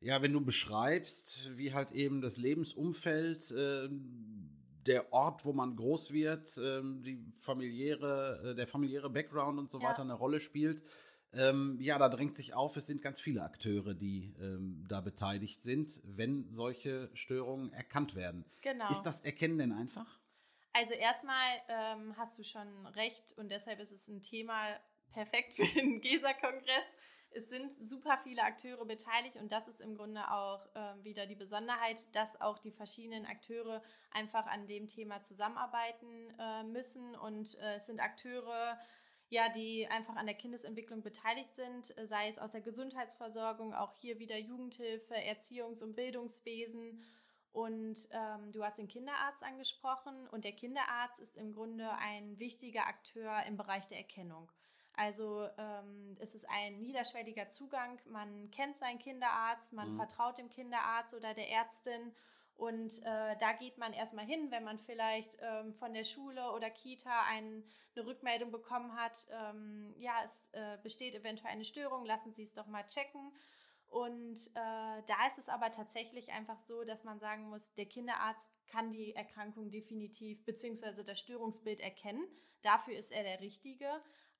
ja, 0.00 0.22
wenn 0.22 0.32
du 0.32 0.40
beschreibst, 0.40 1.56
wie 1.56 1.74
halt 1.74 1.92
eben 1.92 2.22
das 2.22 2.36
Lebensumfeld, 2.36 3.50
äh, 3.50 3.88
der 4.86 5.12
Ort, 5.12 5.44
wo 5.44 5.52
man 5.52 5.76
groß 5.76 6.12
wird, 6.12 6.56
äh, 6.56 6.80
die 6.82 7.22
familiäre, 7.38 8.52
äh, 8.52 8.54
der 8.54 8.66
familiäre 8.66 9.10
Background 9.10 9.58
und 9.58 9.70
so 9.70 9.78
ja. 9.78 9.88
weiter 9.88 10.02
eine 10.02 10.14
Rolle 10.14 10.40
spielt. 10.40 10.82
Ähm, 11.32 11.78
ja, 11.80 11.98
da 11.98 12.08
drängt 12.08 12.36
sich 12.36 12.54
auf, 12.54 12.76
es 12.76 12.86
sind 12.86 13.02
ganz 13.02 13.20
viele 13.20 13.42
Akteure, 13.42 13.94
die 13.94 14.34
ähm, 14.40 14.84
da 14.88 15.00
beteiligt 15.00 15.62
sind, 15.62 16.00
wenn 16.04 16.52
solche 16.52 17.10
Störungen 17.14 17.72
erkannt 17.72 18.14
werden. 18.14 18.44
Genau. 18.62 18.90
Ist 18.90 19.02
das 19.02 19.20
Erkennen 19.20 19.58
denn 19.58 19.72
einfach? 19.72 20.18
Also 20.72 20.94
erstmal 20.94 21.48
ähm, 21.68 22.14
hast 22.16 22.38
du 22.38 22.44
schon 22.44 22.86
recht 22.86 23.34
und 23.36 23.50
deshalb 23.50 23.80
ist 23.80 23.92
es 23.92 24.08
ein 24.08 24.22
Thema 24.22 24.76
perfekt 25.12 25.54
für 25.54 25.66
den 25.66 26.00
GESA-Kongress 26.00 26.96
es 27.32 27.48
sind 27.48 27.72
super 27.82 28.18
viele 28.22 28.42
Akteure 28.42 28.84
beteiligt 28.84 29.36
und 29.36 29.52
das 29.52 29.68
ist 29.68 29.80
im 29.80 29.96
Grunde 29.96 30.30
auch 30.30 30.66
äh, 30.74 31.04
wieder 31.04 31.26
die 31.26 31.36
Besonderheit, 31.36 32.14
dass 32.14 32.40
auch 32.40 32.58
die 32.58 32.72
verschiedenen 32.72 33.24
Akteure 33.24 33.82
einfach 34.10 34.46
an 34.46 34.66
dem 34.66 34.88
Thema 34.88 35.22
zusammenarbeiten 35.22 36.34
äh, 36.38 36.64
müssen 36.64 37.14
und 37.14 37.56
äh, 37.58 37.74
es 37.74 37.86
sind 37.86 38.00
Akteure, 38.00 38.78
ja, 39.30 39.48
die 39.48 39.88
einfach 39.88 40.16
an 40.16 40.26
der 40.26 40.34
Kindesentwicklung 40.34 41.02
beteiligt 41.02 41.54
sind, 41.54 41.96
äh, 41.96 42.06
sei 42.06 42.28
es 42.28 42.38
aus 42.38 42.50
der 42.50 42.60
Gesundheitsversorgung, 42.60 43.72
auch 43.74 43.94
hier 43.94 44.18
wieder 44.18 44.36
Jugendhilfe, 44.36 45.14
Erziehungs- 45.14 45.82
und 45.82 45.94
Bildungswesen. 45.94 47.02
Und 47.52 48.08
ähm, 48.12 48.52
du 48.52 48.62
hast 48.62 48.78
den 48.78 48.88
Kinderarzt 48.88 49.42
angesprochen 49.42 50.28
und 50.28 50.44
der 50.44 50.52
Kinderarzt 50.52 51.20
ist 51.20 51.36
im 51.36 51.52
Grunde 51.52 51.90
ein 51.98 52.38
wichtiger 52.38 52.86
Akteur 52.86 53.42
im 53.46 53.56
Bereich 53.56 53.88
der 53.88 53.98
Erkennung. 53.98 54.50
Also 54.94 55.48
ähm, 55.58 56.16
es 56.20 56.34
ist 56.34 56.48
ein 56.48 56.80
niederschwelliger 56.82 57.48
Zugang. 57.48 57.98
Man 58.06 58.50
kennt 58.50 58.76
seinen 58.76 58.98
Kinderarzt, 58.98 59.72
man 59.72 59.92
mhm. 59.92 59.96
vertraut 59.96 60.38
dem 60.38 60.48
Kinderarzt 60.48 61.14
oder 61.14 61.34
der 61.34 61.48
Ärztin. 61.50 62.14
Und 62.60 63.02
äh, 63.04 63.36
da 63.38 63.54
geht 63.58 63.78
man 63.78 63.94
erstmal 63.94 64.26
hin, 64.26 64.50
wenn 64.50 64.64
man 64.64 64.78
vielleicht 64.78 65.38
ähm, 65.40 65.72
von 65.72 65.94
der 65.94 66.04
Schule 66.04 66.52
oder 66.52 66.68
Kita 66.68 67.22
ein, 67.22 67.64
eine 67.96 68.04
Rückmeldung 68.04 68.50
bekommen 68.50 68.94
hat, 68.96 69.26
ähm, 69.32 69.94
ja, 69.96 70.20
es 70.22 70.50
äh, 70.52 70.76
besteht 70.82 71.14
eventuell 71.14 71.52
eine 71.52 71.64
Störung, 71.64 72.04
lassen 72.04 72.34
Sie 72.34 72.42
es 72.42 72.52
doch 72.52 72.66
mal 72.66 72.84
checken. 72.84 73.32
Und 73.88 74.48
äh, 74.48 75.02
da 75.06 75.26
ist 75.26 75.38
es 75.38 75.48
aber 75.48 75.70
tatsächlich 75.70 76.32
einfach 76.32 76.58
so, 76.58 76.84
dass 76.84 77.02
man 77.02 77.18
sagen 77.18 77.48
muss, 77.48 77.72
der 77.76 77.86
Kinderarzt 77.86 78.52
kann 78.66 78.90
die 78.90 79.16
Erkrankung 79.16 79.70
definitiv 79.70 80.44
beziehungsweise 80.44 81.02
das 81.02 81.18
Störungsbild 81.18 81.80
erkennen. 81.80 82.28
Dafür 82.60 82.94
ist 82.94 83.10
er 83.10 83.22
der 83.22 83.40
Richtige 83.40 83.88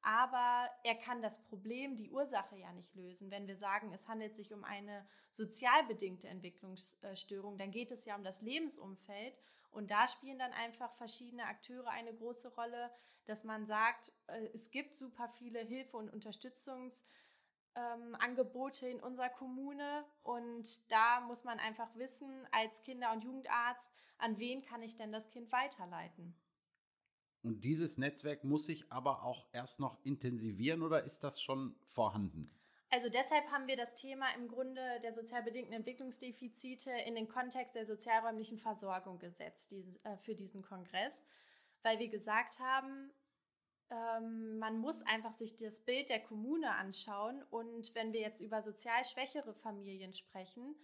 aber 0.03 0.71
er 0.83 0.95
kann 0.95 1.21
das 1.21 1.45
Problem, 1.45 1.97
die 1.97 2.11
Ursache 2.11 2.57
ja 2.57 2.73
nicht 2.73 2.95
lösen. 2.95 3.31
Wenn 3.31 3.47
wir 3.47 3.57
sagen, 3.57 3.93
es 3.93 4.09
handelt 4.09 4.35
sich 4.35 4.51
um 4.53 4.65
eine 4.65 5.07
sozial 5.31 5.85
bedingte 5.85 6.29
Entwicklungsstörung, 6.29 7.59
dann 7.59 7.71
geht 7.71 7.93
es 7.93 8.07
ja 8.07 8.17
um 8.17 8.25
das 8.25 8.41
Lebensumfeld 8.41 9.37
und 9.71 9.91
da 9.91 10.09
spielen 10.09 10.39
dann 10.39 10.53
einfach 10.53 10.95
verschiedene 10.95 11.45
Akteure 11.45 11.89
eine 11.89 12.15
große 12.15 12.55
Rolle, 12.55 12.91
dass 13.27 13.45
man 13.45 13.67
sagt, 13.67 14.13
äh, 14.27 14.49
es 14.53 14.71
gibt 14.71 14.95
super 14.95 15.29
viele 15.29 15.61
Hilfe- 15.61 15.99
und 15.99 16.11
Unterstützungsangebote 16.13 18.89
in 18.89 19.01
unserer 19.01 19.29
Kommune 19.29 20.07
und 20.23 20.91
da 20.91 21.21
muss 21.21 21.45
man 21.45 21.61
einfach 21.61 21.95
wissen, 21.95 22.49
als 22.51 22.83
Kinder- 22.83 23.13
und 23.13 23.23
Jugendarzt, 23.23 23.93
an 24.19 24.39
wen 24.39 24.63
kann 24.63 24.83
ich 24.83 24.97
denn 24.97 25.13
das 25.13 25.29
Kind 25.29 25.53
weiterleiten? 25.53 26.35
Und 27.43 27.65
dieses 27.65 27.97
Netzwerk 27.99 28.45
muss 28.45 28.67
sich 28.67 28.91
aber 28.93 29.23
auch 29.23 29.49
erst 29.53 29.81
noch 29.81 29.99
intensivieren 30.05 30.83
oder 30.83 31.05
ist 31.05 31.25
das 31.25 31.41
schon 31.41 31.75
vorhanden? 31.85 32.43
Also 32.91 33.09
deshalb 33.09 33.47
haben 33.53 33.69
wir 33.69 33.77
das 33.77 33.95
Thema 33.95 34.27
im 34.35 34.49
Grunde 34.49 34.99
der 35.03 35.15
sozial 35.15 35.45
bedingten 35.45 35.73
Entwicklungsdefizite 35.73 36.91
in 37.07 37.15
den 37.15 37.29
Kontext 37.29 37.77
der 37.77 37.87
sozialräumlichen 37.87 38.59
Versorgung 38.59 39.19
gesetzt 39.19 39.73
äh, 39.73 40.17
für 40.19 40.35
diesen 40.35 40.63
Kongress, 40.63 41.25
weil 41.83 42.01
wir 42.01 42.09
gesagt 42.09 42.59
haben, 42.59 43.13
ähm, 43.91 44.59
man 44.59 44.79
muss 44.79 45.03
einfach 45.03 45.33
sich 45.33 45.57
das 45.57 45.81
Bild 45.81 46.09
der 46.11 46.21
Kommune 46.21 46.73
anschauen 46.73 47.43
und 47.51 47.95
wenn 47.95 48.13
wir 48.13 48.21
jetzt 48.21 48.43
über 48.43 48.61
sozial 48.61 49.05
schwächere 49.05 49.55
Familien 49.55 50.13
sprechen, 50.13 50.75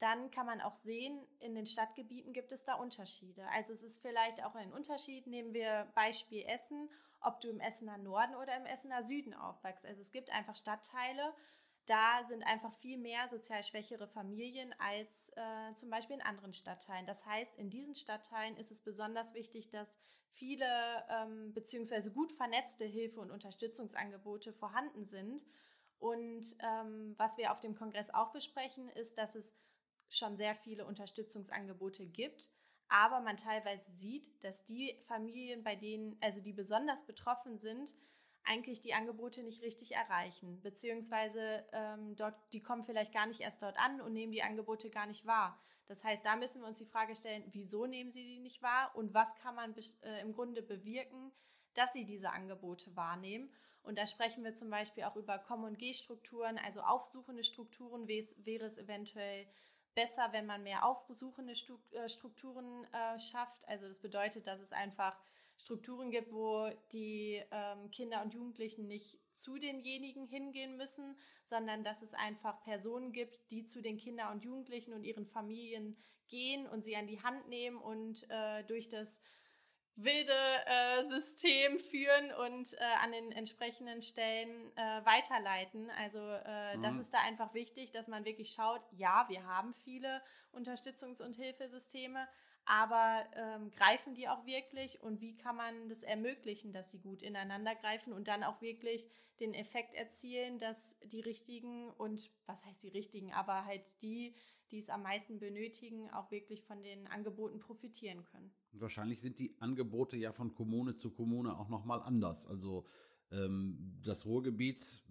dann 0.00 0.30
kann 0.30 0.46
man 0.46 0.60
auch 0.60 0.74
sehen, 0.74 1.26
in 1.38 1.54
den 1.54 1.66
Stadtgebieten 1.66 2.32
gibt 2.32 2.52
es 2.52 2.64
da 2.64 2.74
Unterschiede. 2.74 3.46
Also 3.52 3.72
es 3.72 3.82
ist 3.82 4.00
vielleicht 4.00 4.42
auch 4.44 4.54
ein 4.54 4.72
Unterschied, 4.72 5.26
nehmen 5.26 5.52
wir 5.52 5.86
Beispiel 5.94 6.44
Essen, 6.46 6.88
ob 7.20 7.40
du 7.40 7.50
im 7.50 7.60
Essener 7.60 7.98
Norden 7.98 8.34
oder 8.34 8.56
im 8.56 8.64
Essener 8.64 9.02
Süden 9.02 9.34
aufwachst. 9.34 9.86
Also 9.86 10.00
es 10.00 10.10
gibt 10.10 10.30
einfach 10.32 10.56
Stadtteile, 10.56 11.34
da 11.86 12.22
sind 12.24 12.44
einfach 12.44 12.72
viel 12.72 12.98
mehr 12.98 13.28
sozial 13.28 13.62
schwächere 13.62 14.06
Familien 14.06 14.74
als 14.78 15.32
äh, 15.36 15.74
zum 15.74 15.90
Beispiel 15.90 16.16
in 16.16 16.22
anderen 16.22 16.52
Stadtteilen. 16.52 17.04
Das 17.04 17.26
heißt, 17.26 17.58
in 17.58 17.68
diesen 17.68 17.94
Stadtteilen 17.94 18.56
ist 18.56 18.70
es 18.70 18.80
besonders 18.80 19.34
wichtig, 19.34 19.70
dass 19.70 19.98
viele 20.30 20.66
ähm, 21.10 21.52
beziehungsweise 21.52 22.12
gut 22.12 22.32
vernetzte 22.32 22.84
Hilfe- 22.84 23.20
und 23.20 23.30
Unterstützungsangebote 23.30 24.52
vorhanden 24.52 25.04
sind. 25.04 25.44
Und 25.98 26.56
ähm, 26.60 27.14
was 27.16 27.36
wir 27.38 27.52
auf 27.52 27.60
dem 27.60 27.74
Kongress 27.74 28.10
auch 28.10 28.32
besprechen, 28.32 28.88
ist, 28.90 29.18
dass 29.18 29.34
es 29.34 29.54
schon 30.10 30.36
sehr 30.36 30.54
viele 30.54 30.84
Unterstützungsangebote 30.84 32.06
gibt, 32.06 32.50
aber 32.88 33.20
man 33.20 33.36
teilweise 33.36 33.90
sieht, 33.92 34.32
dass 34.44 34.64
die 34.64 34.96
Familien, 35.06 35.62
bei 35.62 35.76
denen, 35.76 36.16
also 36.20 36.40
die 36.40 36.52
besonders 36.52 37.06
betroffen 37.06 37.56
sind, 37.56 37.94
eigentlich 38.44 38.80
die 38.80 38.94
Angebote 38.94 39.42
nicht 39.42 39.62
richtig 39.62 39.92
erreichen, 39.92 40.60
beziehungsweise 40.62 41.64
ähm, 41.72 42.16
dort, 42.16 42.34
die 42.52 42.62
kommen 42.62 42.84
vielleicht 42.84 43.12
gar 43.12 43.26
nicht 43.26 43.40
erst 43.40 43.62
dort 43.62 43.78
an 43.78 44.00
und 44.00 44.12
nehmen 44.12 44.32
die 44.32 44.42
Angebote 44.42 44.90
gar 44.90 45.06
nicht 45.06 45.26
wahr. 45.26 45.60
Das 45.86 46.04
heißt, 46.04 46.24
da 46.24 46.36
müssen 46.36 46.62
wir 46.62 46.68
uns 46.68 46.78
die 46.78 46.86
Frage 46.86 47.14
stellen, 47.14 47.44
wieso 47.52 47.86
nehmen 47.86 48.10
sie 48.10 48.24
die 48.24 48.38
nicht 48.38 48.62
wahr 48.62 48.92
und 48.94 49.14
was 49.14 49.36
kann 49.36 49.54
man 49.54 49.74
äh, 50.02 50.20
im 50.20 50.32
Grunde 50.32 50.62
bewirken, 50.62 51.32
dass 51.74 51.92
sie 51.92 52.06
diese 52.06 52.30
Angebote 52.32 52.94
wahrnehmen. 52.96 53.52
Und 53.82 53.98
da 53.98 54.06
sprechen 54.06 54.44
wir 54.44 54.54
zum 54.54 54.70
Beispiel 54.70 55.04
auch 55.04 55.16
über 55.16 55.38
Komm- 55.38 55.64
und 55.64 55.78
Geh-Strukturen, 55.78 56.58
also 56.58 56.82
aufsuchende 56.82 57.42
Strukturen, 57.42 58.08
wäre 58.08 58.66
es 58.66 58.78
eventuell 58.78 59.46
besser, 59.94 60.28
wenn 60.32 60.46
man 60.46 60.62
mehr 60.62 60.84
aufsuchende 60.84 61.52
äh, 61.52 62.08
Strukturen 62.08 62.84
äh, 62.92 63.18
schafft. 63.18 63.66
Also 63.68 63.86
das 63.86 64.00
bedeutet, 64.00 64.46
dass 64.46 64.60
es 64.60 64.72
einfach 64.72 65.16
Strukturen 65.56 66.10
gibt, 66.10 66.32
wo 66.32 66.70
die 66.92 67.42
ähm, 67.50 67.90
Kinder 67.90 68.22
und 68.22 68.32
Jugendlichen 68.32 68.86
nicht 68.86 69.18
zu 69.34 69.58
denjenigen 69.58 70.26
hingehen 70.26 70.76
müssen, 70.76 71.18
sondern 71.44 71.84
dass 71.84 72.02
es 72.02 72.14
einfach 72.14 72.62
Personen 72.62 73.12
gibt, 73.12 73.50
die 73.50 73.64
zu 73.64 73.82
den 73.82 73.98
Kindern 73.98 74.32
und 74.32 74.44
Jugendlichen 74.44 74.94
und 74.94 75.04
ihren 75.04 75.26
Familien 75.26 75.96
gehen 76.28 76.66
und 76.66 76.82
sie 76.82 76.96
an 76.96 77.06
die 77.06 77.22
Hand 77.22 77.48
nehmen 77.48 77.76
und 77.76 78.28
äh, 78.30 78.64
durch 78.64 78.88
das 78.88 79.22
wilde 79.96 80.32
äh, 80.66 81.02
System 81.02 81.78
führen 81.78 82.32
und 82.32 82.72
äh, 82.74 82.84
an 83.02 83.12
den 83.12 83.32
entsprechenden 83.32 84.00
Stellen 84.02 84.72
äh, 84.76 85.04
weiterleiten. 85.04 85.90
Also 85.98 86.18
äh, 86.18 86.76
mhm. 86.76 86.80
das 86.80 86.96
ist 86.96 87.12
da 87.12 87.18
einfach 87.20 87.54
wichtig, 87.54 87.92
dass 87.92 88.08
man 88.08 88.24
wirklich 88.24 88.52
schaut, 88.52 88.82
ja, 88.92 89.26
wir 89.28 89.44
haben 89.44 89.74
viele 89.84 90.22
Unterstützungs- 90.52 91.22
und 91.22 91.36
Hilfesysteme, 91.36 92.26
aber 92.64 93.26
ähm, 93.34 93.70
greifen 93.72 94.14
die 94.14 94.28
auch 94.28 94.46
wirklich 94.46 95.02
und 95.02 95.20
wie 95.20 95.36
kann 95.36 95.56
man 95.56 95.88
das 95.88 96.02
ermöglichen, 96.02 96.72
dass 96.72 96.90
sie 96.90 97.00
gut 97.00 97.22
ineinander 97.22 97.74
greifen 97.74 98.12
und 98.12 98.28
dann 98.28 98.44
auch 98.44 98.60
wirklich 98.60 99.08
den 99.40 99.54
Effekt 99.54 99.94
erzielen, 99.94 100.58
dass 100.58 100.98
die 101.04 101.20
richtigen 101.20 101.90
und 101.90 102.30
was 102.46 102.64
heißt 102.64 102.82
die 102.82 102.90
richtigen, 102.90 103.32
aber 103.32 103.64
halt 103.64 104.02
die, 104.02 104.34
die 104.70 104.78
es 104.78 104.88
am 104.88 105.02
meisten 105.02 105.38
benötigen, 105.38 106.10
auch 106.10 106.30
wirklich 106.30 106.62
von 106.62 106.82
den 106.82 107.06
Angeboten 107.08 107.58
profitieren 107.58 108.24
können. 108.24 108.50
Wahrscheinlich 108.72 109.20
sind 109.20 109.38
die 109.38 109.54
Angebote 109.60 110.16
ja 110.16 110.32
von 110.32 110.54
Kommune 110.54 110.96
zu 110.96 111.10
Kommune 111.10 111.58
auch 111.58 111.68
nochmal 111.68 112.02
anders. 112.02 112.46
Also 112.46 112.86
ähm, 113.32 113.98
das 114.04 114.26
Ruhrgebiet, 114.26 115.02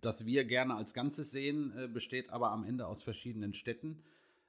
das 0.00 0.26
wir 0.26 0.44
gerne 0.44 0.74
als 0.74 0.94
Ganzes 0.94 1.30
sehen, 1.30 1.72
äh, 1.76 1.88
besteht 1.88 2.30
aber 2.30 2.50
am 2.50 2.64
Ende 2.64 2.86
aus 2.86 3.02
verschiedenen 3.02 3.54
Städten. 3.54 4.02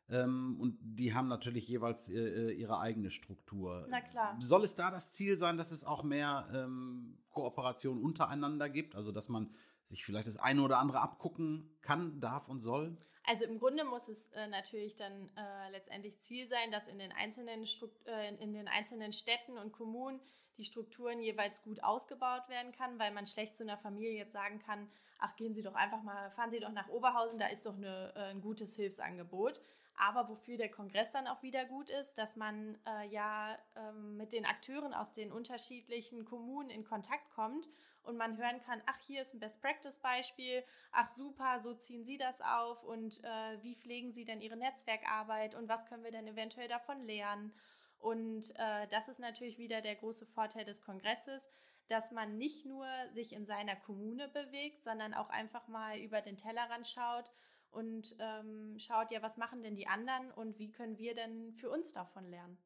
Ähm, 0.09 0.57
und 0.59 0.77
die 0.81 1.13
haben 1.13 1.27
natürlich 1.27 1.67
jeweils 1.67 2.09
äh, 2.09 2.17
äh 2.17 2.51
ihre 2.51 2.79
eigene 2.79 3.11
Struktur. 3.11 3.87
Na 3.89 4.01
klar. 4.01 4.35
Soll 4.39 4.63
es 4.63 4.75
da 4.75 4.89
das 4.89 5.11
Ziel 5.11 5.37
sein, 5.37 5.57
dass 5.57 5.71
es 5.71 5.83
auch 5.83 6.03
mehr 6.03 6.49
ähm, 6.53 7.17
Kooperation 7.29 8.01
untereinander 8.01 8.69
gibt? 8.69 8.95
Also 8.95 9.11
dass 9.11 9.29
man 9.29 9.51
sich 9.83 10.05
vielleicht 10.05 10.27
das 10.27 10.37
eine 10.37 10.61
oder 10.61 10.79
andere 10.79 11.01
abgucken 11.01 11.77
kann, 11.81 12.19
darf 12.19 12.47
und 12.47 12.61
soll? 12.61 12.97
Also 13.29 13.45
im 13.45 13.59
Grunde 13.59 13.85
muss 13.85 14.07
es 14.07 14.29
äh, 14.29 14.47
natürlich 14.47 14.95
dann 14.95 15.29
äh, 15.35 15.69
letztendlich 15.71 16.19
Ziel 16.19 16.47
sein, 16.47 16.71
dass 16.71 16.87
in 16.87 16.97
den, 16.97 17.11
einzelnen 17.11 17.63
äh, 18.05 18.35
in 18.35 18.53
den 18.53 18.67
einzelnen 18.67 19.11
Städten 19.11 19.57
und 19.57 19.71
Kommunen 19.71 20.19
die 20.57 20.63
Strukturen 20.63 21.21
jeweils 21.21 21.61
gut 21.61 21.83
ausgebaut 21.83 22.49
werden 22.49 22.71
kann, 22.71 22.97
weil 22.99 23.11
man 23.11 23.25
schlecht 23.25 23.55
zu 23.55 23.63
einer 23.63 23.77
Familie 23.77 24.17
jetzt 24.17 24.33
sagen 24.33 24.59
kann, 24.59 24.89
ach 25.19 25.35
gehen 25.35 25.53
Sie 25.53 25.61
doch 25.61 25.75
einfach 25.75 26.01
mal, 26.01 26.31
fahren 26.31 26.51
Sie 26.51 26.59
doch 26.59 26.71
nach 26.71 26.89
Oberhausen, 26.89 27.39
da 27.39 27.47
ist 27.47 27.65
doch 27.65 27.75
eine, 27.75 28.13
äh, 28.15 28.31
ein 28.31 28.41
gutes 28.41 28.75
Hilfsangebot. 28.75 29.61
Aber 29.95 30.29
wofür 30.29 30.57
der 30.57 30.71
Kongress 30.71 31.11
dann 31.11 31.27
auch 31.27 31.43
wieder 31.43 31.65
gut 31.65 31.89
ist, 31.89 32.17
dass 32.17 32.35
man 32.35 32.77
äh, 32.87 33.07
ja 33.09 33.57
ähm, 33.75 34.15
mit 34.15 34.31
den 34.31 34.45
Akteuren 34.45 34.93
aus 34.93 35.13
den 35.13 35.31
unterschiedlichen 35.31 36.25
Kommunen 36.25 36.69
in 36.69 36.85
Kontakt 36.85 37.29
kommt 37.31 37.69
und 38.03 38.17
man 38.17 38.37
hören 38.37 38.61
kann, 38.61 38.81
ach, 38.85 38.99
hier 38.99 39.21
ist 39.21 39.33
ein 39.33 39.39
Best-Practice-Beispiel, 39.39 40.63
ach 40.91 41.09
super, 41.09 41.59
so 41.59 41.73
ziehen 41.73 42.05
Sie 42.05 42.17
das 42.17 42.41
auf 42.41 42.83
und 42.83 43.23
äh, 43.23 43.61
wie 43.61 43.75
pflegen 43.75 44.11
Sie 44.11 44.25
denn 44.25 44.41
Ihre 44.41 44.57
Netzwerkarbeit 44.57 45.55
und 45.55 45.69
was 45.69 45.85
können 45.85 46.03
wir 46.03 46.11
denn 46.11 46.27
eventuell 46.27 46.67
davon 46.67 47.03
lernen? 47.03 47.53
Und 47.99 48.53
äh, 48.55 48.87
das 48.87 49.09
ist 49.09 49.19
natürlich 49.19 49.57
wieder 49.57 49.81
der 49.81 49.95
große 49.95 50.25
Vorteil 50.25 50.65
des 50.65 50.81
Kongresses, 50.81 51.49
dass 51.87 52.11
man 52.11 52.37
nicht 52.37 52.65
nur 52.65 52.87
sich 53.11 53.33
in 53.33 53.45
seiner 53.45 53.75
Kommune 53.75 54.29
bewegt, 54.29 54.83
sondern 54.83 55.13
auch 55.13 55.29
einfach 55.29 55.67
mal 55.67 55.97
über 55.97 56.21
den 56.21 56.37
Tellerrand 56.37 56.87
schaut 56.87 57.29
und 57.71 58.15
ähm, 58.19 58.77
schaut, 58.79 59.11
ja, 59.11 59.21
was 59.21 59.37
machen 59.37 59.61
denn 59.61 59.75
die 59.75 59.87
anderen 59.87 60.31
und 60.31 60.59
wie 60.59 60.71
können 60.71 60.97
wir 60.97 61.13
denn 61.13 61.53
für 61.53 61.69
uns 61.69 61.91
davon 61.91 62.29
lernen? 62.29 62.57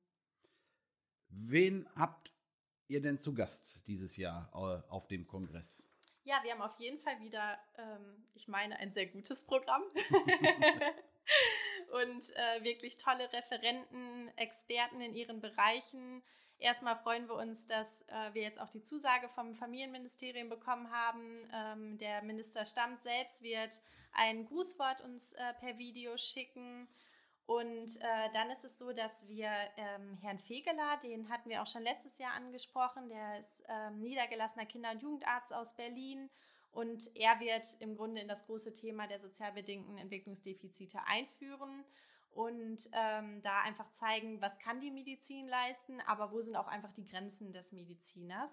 Wen 1.30 1.90
habt 1.96 2.33
ihr 2.94 3.02
denn 3.02 3.20
zu 3.20 3.34
Gast 3.34 3.88
dieses 3.88 4.16
Jahr 4.18 4.50
äh, 4.54 4.90
auf 4.90 5.08
dem 5.08 5.28
Kongress? 5.28 5.90
Ja, 6.24 6.40
wir 6.44 6.52
haben 6.52 6.62
auf 6.62 6.80
jeden 6.80 7.00
Fall 7.00 7.20
wieder, 7.20 7.58
ähm, 7.78 8.26
ich 8.34 8.48
meine, 8.48 8.78
ein 8.78 8.94
sehr 8.94 9.08
gutes 9.08 9.46
Programm. 9.46 9.82
und 11.92 12.24
äh, 12.36 12.64
wirklich 12.64 12.98
tolle 12.98 13.32
Referenten, 13.34 14.30
Experten 14.38 15.02
in 15.02 15.16
ihren 15.16 15.42
Bereichen. 15.42 16.24
Erstmal 16.60 16.96
freuen 16.96 17.28
wir 17.28 17.36
uns, 17.36 17.66
dass 17.66 18.04
äh, 18.04 18.34
wir 18.34 18.44
jetzt 18.44 18.62
auch 18.62 18.70
die 18.70 18.82
Zusage 18.82 19.28
vom 19.28 19.54
Familienministerium 19.56 20.48
bekommen 20.48 20.90
haben. 20.92 21.50
Ähm, 21.54 21.98
der 21.98 22.22
Minister 22.22 22.64
Stammt 22.64 23.02
selbst 23.02 23.42
wird 23.42 23.82
ein 24.14 24.46
Grußwort 24.46 25.02
uns 25.02 25.34
äh, 25.34 25.54
per 25.60 25.78
Video 25.78 26.16
schicken. 26.16 26.88
Und 27.46 27.98
äh, 28.00 28.30
dann 28.32 28.50
ist 28.52 28.64
es 28.64 28.78
so, 28.78 28.94
dass 28.94 29.28
wir 29.28 29.52
ähm, 29.76 30.18
Herrn 30.22 30.40
Fegeler, 30.40 30.98
den 31.04 31.30
hatten 31.30 31.50
wir 31.50 31.62
auch 31.62 31.68
schon 31.68 31.84
letztes 31.84 32.18
Jahr 32.18 32.34
angesprochen, 32.34 33.10
der 33.10 33.40
ist 33.40 33.64
ähm, 33.68 34.02
niedergelassener 34.02 34.66
Kinder- 34.66 34.92
und 34.92 35.02
Jugendarzt 35.02 35.54
aus 35.54 35.76
Berlin 35.76 36.30
und 36.72 37.12
er 37.16 37.40
wird 37.42 37.66
im 37.82 37.98
Grunde 37.98 38.22
in 38.22 38.28
das 38.28 38.46
große 38.48 38.74
Thema 38.74 39.08
der 39.08 39.20
sozial 39.20 39.52
bedingten 39.52 39.98
Entwicklungsdefizite 39.98 41.00
einführen 41.06 41.84
und 42.34 42.90
ähm, 42.94 43.42
da 43.44 43.62
einfach 43.62 43.92
zeigen, 43.92 44.42
was 44.42 44.58
kann 44.60 44.80
die 44.80 44.90
Medizin 44.90 45.48
leisten, 45.48 46.02
aber 46.02 46.32
wo 46.32 46.42
sind 46.42 46.56
auch 46.56 46.68
einfach 46.68 46.94
die 46.94 47.06
Grenzen 47.06 47.52
des 47.52 47.74
Mediziners. 47.74 48.50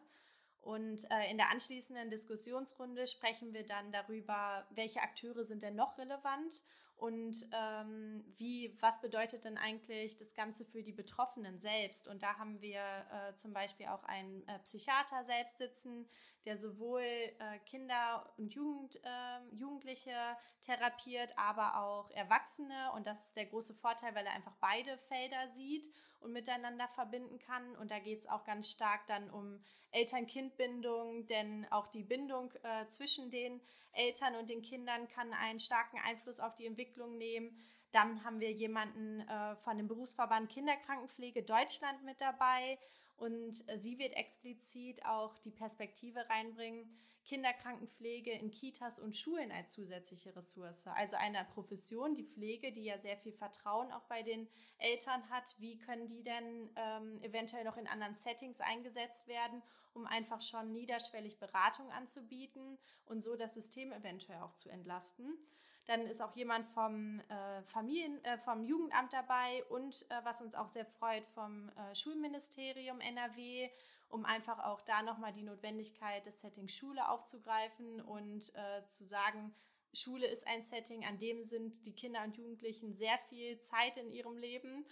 Und 0.61 1.11
äh, 1.11 1.31
in 1.31 1.39
der 1.39 1.49
anschließenden 1.51 2.11
Diskussionsrunde 2.11 3.07
sprechen 3.07 3.55
wir 3.55 3.65
dann 3.65 3.91
darüber, 3.93 4.67
welche 4.71 5.01
Akteure 5.01 5.43
sind 5.43 5.63
denn 5.63 5.77
noch 5.77 5.97
relevant 5.97 6.63
und 7.01 7.49
ähm, 7.53 8.23
wie, 8.37 8.77
was 8.81 9.01
bedeutet 9.01 9.45
denn 9.45 9.57
eigentlich 9.57 10.19
das 10.19 10.35
Ganze 10.35 10.67
für 10.67 10.83
die 10.83 10.93
Betroffenen 10.93 11.59
selbst? 11.59 12.07
Und 12.07 12.23
da 12.23 12.37
haben 12.37 12.61
wir 12.61 12.81
äh, 12.81 13.35
zum 13.37 13.55
Beispiel 13.55 13.87
auch 13.87 14.05
einen 14.05 14.47
äh, 14.47 14.59
Psychiater 14.59 15.25
selbst 15.25 15.57
sitzen, 15.57 16.07
der 16.45 16.57
sowohl 16.57 17.03
äh, 17.03 17.59
Kinder 17.67 18.33
und 18.37 18.55
Jugend, 18.55 19.01
ähm, 19.05 19.59
Jugendliche 19.59 20.15
therapiert, 20.63 21.37
aber 21.37 21.81
auch 21.83 22.11
Erwachsene. 22.13 22.93
Und 22.95 23.07
das 23.07 23.27
ist 23.27 23.37
der 23.37 23.47
große 23.47 23.75
Vorteil, 23.75 24.15
weil 24.15 24.27
er 24.27 24.33
einfach 24.33 24.57
beide 24.61 24.97
Felder 25.09 25.49
sieht 25.49 25.89
und 26.21 26.33
miteinander 26.33 26.89
verbinden 26.89 27.39
kann. 27.39 27.77
Und 27.77 27.91
da 27.91 27.99
geht 27.99 28.21
es 28.21 28.29
auch 28.29 28.45
ganz 28.45 28.71
stark 28.71 29.07
dann 29.07 29.31
um 29.31 29.63
Eltern-Kind-Bindung, 29.93 31.27
denn 31.27 31.67
auch 31.71 31.89
die 31.89 32.05
Bindung 32.05 32.53
äh, 32.63 32.87
zwischen 32.89 33.31
den 33.31 33.61
Eltern 33.93 34.37
und 34.37 34.51
den 34.51 34.63
Kindern 34.63 35.09
kann 35.09 35.33
einen 35.33 35.59
starken 35.59 35.99
Einfluss 35.99 36.41
auf 36.41 36.55
die 36.55 36.67
Entwicklung 36.67 37.19
nehmen. 37.19 37.57
Dann 37.93 38.23
haben 38.25 38.39
wir 38.39 38.53
jemanden 38.53 39.21
äh, 39.21 39.57
von 39.57 39.77
dem 39.77 39.89
Berufsverband 39.89 40.49
Kinderkrankenpflege 40.49 41.43
Deutschland 41.43 42.05
mit 42.05 42.21
dabei 42.21 42.79
und 43.21 43.69
äh, 43.69 43.79
sie 43.79 43.99
wird 43.99 44.15
explizit 44.15 45.05
auch 45.05 45.39
die 45.39 45.51
Perspektive 45.51 46.29
reinbringen, 46.29 46.91
Kinderkrankenpflege 47.27 48.33
in 48.33 48.51
Kitas 48.51 48.99
und 48.99 49.15
Schulen 49.15 49.53
als 49.53 49.73
zusätzliche 49.75 50.35
Ressource. 50.35 50.87
Also 50.87 51.17
eine 51.17 51.47
Profession, 51.53 52.15
die 52.15 52.25
Pflege, 52.25 52.73
die 52.73 52.85
ja 52.85 52.99
sehr 52.99 53.19
viel 53.19 53.33
Vertrauen 53.33 53.93
auch 53.93 54.05
bei 54.05 54.23
den 54.23 54.49
Eltern 54.79 55.29
hat. 55.29 55.55
Wie 55.59 55.79
können 55.79 56.07
die 56.07 56.23
denn 56.23 56.71
ähm, 56.77 57.23
eventuell 57.23 57.65
noch 57.65 57.77
in 57.77 57.87
anderen 57.87 58.15
Settings 58.15 58.61
eingesetzt 58.63 59.29
werden, 59.29 59.63
um 59.93 60.07
einfach 60.07 60.41
schon 60.41 60.73
niederschwellig 60.73 61.39
Beratung 61.39 61.91
anzubieten 61.93 62.79
und 63.05 63.23
so 63.23 63.37
das 63.37 63.53
System 63.53 63.93
eventuell 63.93 64.41
auch 64.41 64.55
zu 64.55 64.71
entlasten? 64.71 65.37
Dann 65.87 66.07
ist 66.07 66.21
auch 66.21 66.37
jemand 66.37 66.69
vom 66.69 67.21
äh, 67.29 67.63
Familien, 67.65 68.23
äh, 68.25 68.39
vom 68.39 68.65
Jugendamt 68.65 69.13
dabei 69.13 69.65
und 69.71 70.07
äh, 70.11 70.25
was 70.25 70.41
uns 70.41 70.55
auch 70.55 70.69
sehr 70.69 70.87
freut 70.87 71.27
vom 71.29 71.71
äh, 71.71 71.95
Schulministerium 71.95 73.01
NRW 73.01 73.71
um 74.11 74.25
einfach 74.25 74.59
auch 74.65 74.81
da 74.83 75.03
nochmal 75.03 75.33
die 75.33 75.43
Notwendigkeit 75.43 76.27
des 76.27 76.41
Settings 76.41 76.75
Schule 76.75 77.09
aufzugreifen 77.09 78.01
und 78.01 78.53
äh, 78.55 78.87
zu 78.87 79.05
sagen, 79.05 79.55
Schule 79.93 80.27
ist 80.27 80.47
ein 80.47 80.63
Setting, 80.63 81.05
an 81.05 81.19
dem 81.19 81.43
sind 81.43 81.87
die 81.87 81.95
Kinder 81.95 82.23
und 82.25 82.37
Jugendlichen 82.37 82.93
sehr 82.93 83.19
viel 83.29 83.59
Zeit 83.59 83.97
in 83.97 84.13
ihrem 84.13 84.37
Leben, 84.37 84.85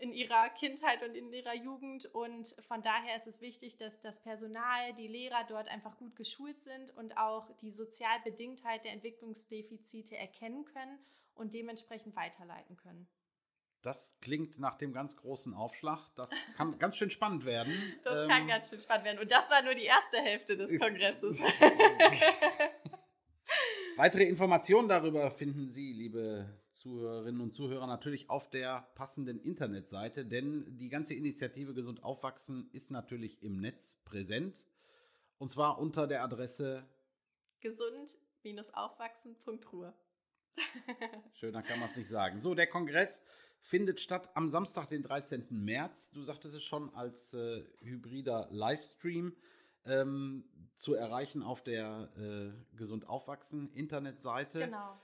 in 0.00 0.12
ihrer 0.12 0.48
Kindheit 0.50 1.02
und 1.02 1.14
in 1.14 1.32
ihrer 1.32 1.54
Jugend. 1.54 2.06
Und 2.06 2.54
von 2.66 2.82
daher 2.82 3.16
ist 3.16 3.26
es 3.26 3.40
wichtig, 3.40 3.76
dass 3.78 4.00
das 4.00 4.22
Personal, 4.22 4.94
die 4.94 5.08
Lehrer 5.08 5.44
dort 5.48 5.68
einfach 5.68 5.96
gut 5.96 6.16
geschult 6.16 6.60
sind 6.60 6.96
und 6.96 7.16
auch 7.16 7.50
die 7.58 7.70
Sozialbedingtheit 7.70 8.84
der 8.84 8.92
Entwicklungsdefizite 8.92 10.16
erkennen 10.16 10.64
können 10.64 10.98
und 11.34 11.54
dementsprechend 11.54 12.16
weiterleiten 12.16 12.76
können. 12.76 13.08
Das 13.82 14.18
klingt 14.20 14.58
nach 14.58 14.76
dem 14.76 14.92
ganz 14.92 15.16
großen 15.16 15.54
Aufschlag. 15.54 16.10
Das 16.14 16.30
kann 16.56 16.78
ganz 16.78 16.96
schön 16.96 17.10
spannend 17.10 17.44
werden. 17.44 17.72
Das 18.02 18.20
ähm, 18.20 18.28
kann 18.28 18.46
ganz 18.46 18.68
schön 18.68 18.80
spannend 18.80 19.06
werden. 19.06 19.20
Und 19.20 19.32
das 19.32 19.50
war 19.50 19.62
nur 19.62 19.74
die 19.74 19.84
erste 19.84 20.18
Hälfte 20.18 20.56
des 20.56 20.78
Kongresses. 20.80 21.40
Weitere 23.96 24.24
Informationen 24.24 24.88
darüber 24.88 25.30
finden 25.30 25.68
Sie, 25.68 25.92
liebe 25.92 26.60
Zuhörerinnen 26.80 27.40
und 27.42 27.52
Zuhörer, 27.52 27.86
natürlich 27.86 28.30
auf 28.30 28.48
der 28.48 28.88
passenden 28.94 29.38
Internetseite, 29.38 30.24
denn 30.24 30.78
die 30.78 30.88
ganze 30.88 31.12
Initiative 31.12 31.74
Gesund 31.74 32.02
Aufwachsen 32.02 32.70
ist 32.72 32.90
natürlich 32.90 33.42
im 33.42 33.60
Netz 33.60 33.96
präsent. 34.06 34.64
Und 35.36 35.50
zwar 35.50 35.78
unter 35.78 36.06
der 36.06 36.22
Adresse 36.22 36.88
gesund-aufwachsen.ruhr. 37.60 39.92
Schöner 41.34 41.62
kann 41.62 41.80
man 41.80 41.90
es 41.90 41.96
nicht 41.96 42.08
sagen. 42.08 42.40
So, 42.40 42.54
der 42.54 42.66
Kongress 42.66 43.24
findet 43.60 44.00
statt 44.00 44.30
am 44.34 44.48
Samstag, 44.48 44.88
den 44.88 45.02
13. 45.02 45.48
März. 45.50 46.12
Du 46.12 46.22
sagtest 46.22 46.54
es 46.54 46.64
schon 46.64 46.94
als 46.94 47.34
äh, 47.34 47.62
hybrider 47.80 48.48
Livestream 48.52 49.36
ähm, 49.84 50.48
zu 50.76 50.94
erreichen 50.94 51.42
auf 51.42 51.62
der 51.62 52.10
äh, 52.16 52.52
Gesund 52.76 53.06
Aufwachsen 53.06 53.70
Internetseite. 53.74 54.60
Genau. 54.60 54.98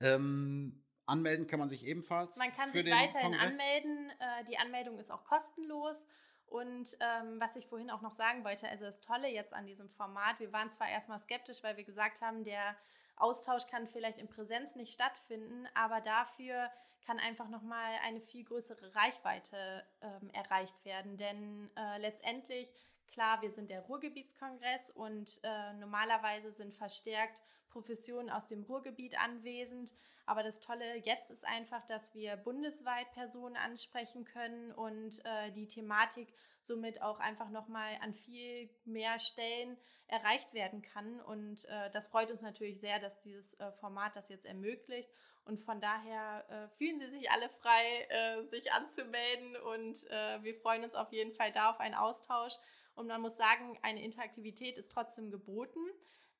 Ähm, 0.00 0.81
anmelden 1.06 1.46
kann 1.46 1.58
man 1.58 1.68
sich 1.68 1.86
ebenfalls. 1.86 2.36
Man 2.36 2.52
kann 2.52 2.70
sich 2.70 2.86
weiterhin 2.86 3.32
Kongress. 3.32 3.52
anmelden. 3.52 4.10
Äh, 4.18 4.44
die 4.44 4.58
Anmeldung 4.58 4.98
ist 4.98 5.10
auch 5.10 5.24
kostenlos. 5.24 6.06
Und 6.46 6.98
ähm, 7.00 7.40
was 7.40 7.56
ich 7.56 7.66
vorhin 7.66 7.90
auch 7.90 8.02
noch 8.02 8.12
sagen 8.12 8.44
wollte, 8.44 8.68
also 8.68 8.84
das 8.84 9.00
Tolle 9.00 9.28
jetzt 9.28 9.54
an 9.54 9.66
diesem 9.66 9.88
Format, 9.88 10.38
wir 10.38 10.52
waren 10.52 10.70
zwar 10.70 10.88
erstmal 10.88 11.18
skeptisch, 11.18 11.62
weil 11.62 11.78
wir 11.78 11.84
gesagt 11.84 12.20
haben, 12.20 12.44
der 12.44 12.76
Austausch 13.16 13.66
kann 13.68 13.88
vielleicht 13.88 14.18
in 14.18 14.28
Präsenz 14.28 14.76
nicht 14.76 14.92
stattfinden, 14.92 15.66
aber 15.74 16.00
dafür 16.02 16.70
kann 17.06 17.18
einfach 17.18 17.48
nochmal 17.48 17.92
eine 18.04 18.20
viel 18.20 18.44
größere 18.44 18.94
Reichweite 18.94 19.84
ähm, 20.02 20.30
erreicht 20.30 20.84
werden. 20.84 21.16
Denn 21.16 21.70
äh, 21.76 21.98
letztendlich, 21.98 22.72
klar, 23.08 23.40
wir 23.40 23.50
sind 23.50 23.70
der 23.70 23.80
Ruhrgebietskongress 23.82 24.90
und 24.90 25.40
äh, 25.42 25.72
normalerweise 25.74 26.52
sind 26.52 26.74
verstärkt 26.74 27.42
Professionen 27.72 28.30
aus 28.30 28.46
dem 28.46 28.62
Ruhrgebiet 28.62 29.18
anwesend. 29.18 29.94
Aber 30.24 30.42
das 30.42 30.60
Tolle 30.60 30.96
jetzt 30.98 31.30
ist 31.30 31.46
einfach, 31.46 31.84
dass 31.86 32.14
wir 32.14 32.36
bundesweit 32.36 33.10
Personen 33.12 33.56
ansprechen 33.56 34.24
können 34.24 34.72
und 34.72 35.24
äh, 35.24 35.50
die 35.52 35.66
Thematik 35.66 36.32
somit 36.60 37.02
auch 37.02 37.18
einfach 37.18 37.50
nochmal 37.50 37.98
an 38.00 38.14
viel 38.14 38.70
mehr 38.84 39.18
Stellen 39.18 39.76
erreicht 40.06 40.54
werden 40.54 40.82
kann. 40.82 41.20
Und 41.22 41.64
äh, 41.64 41.90
das 41.90 42.08
freut 42.08 42.30
uns 42.30 42.42
natürlich 42.42 42.78
sehr, 42.80 42.98
dass 43.00 43.18
dieses 43.20 43.54
äh, 43.54 43.72
Format 43.72 44.14
das 44.14 44.28
jetzt 44.28 44.46
ermöglicht. 44.46 45.10
Und 45.44 45.60
von 45.60 45.80
daher 45.80 46.44
äh, 46.48 46.68
fühlen 46.76 47.00
Sie 47.00 47.10
sich 47.10 47.30
alle 47.30 47.48
frei, 47.48 48.06
äh, 48.08 48.42
sich 48.44 48.72
anzumelden. 48.72 49.56
Und 49.56 50.08
äh, 50.10 50.42
wir 50.42 50.54
freuen 50.54 50.84
uns 50.84 50.94
auf 50.94 51.12
jeden 51.12 51.32
Fall 51.32 51.50
da 51.50 51.70
auf 51.70 51.80
einen 51.80 51.96
Austausch. 51.96 52.54
Und 52.94 53.06
man 53.06 53.20
muss 53.20 53.36
sagen, 53.36 53.78
eine 53.82 54.04
Interaktivität 54.04 54.78
ist 54.78 54.92
trotzdem 54.92 55.30
geboten, 55.30 55.80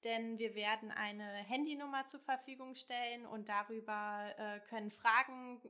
denn 0.04 0.38
wir 0.38 0.54
werden 0.54 0.90
eine 0.90 1.24
Handynummer 1.24 2.06
zur 2.06 2.20
Verfügung 2.20 2.74
stellen 2.74 3.26
und 3.26 3.48
darüber 3.48 4.32
äh, 4.36 4.60
können 4.68 4.90
Fragen 4.90 5.60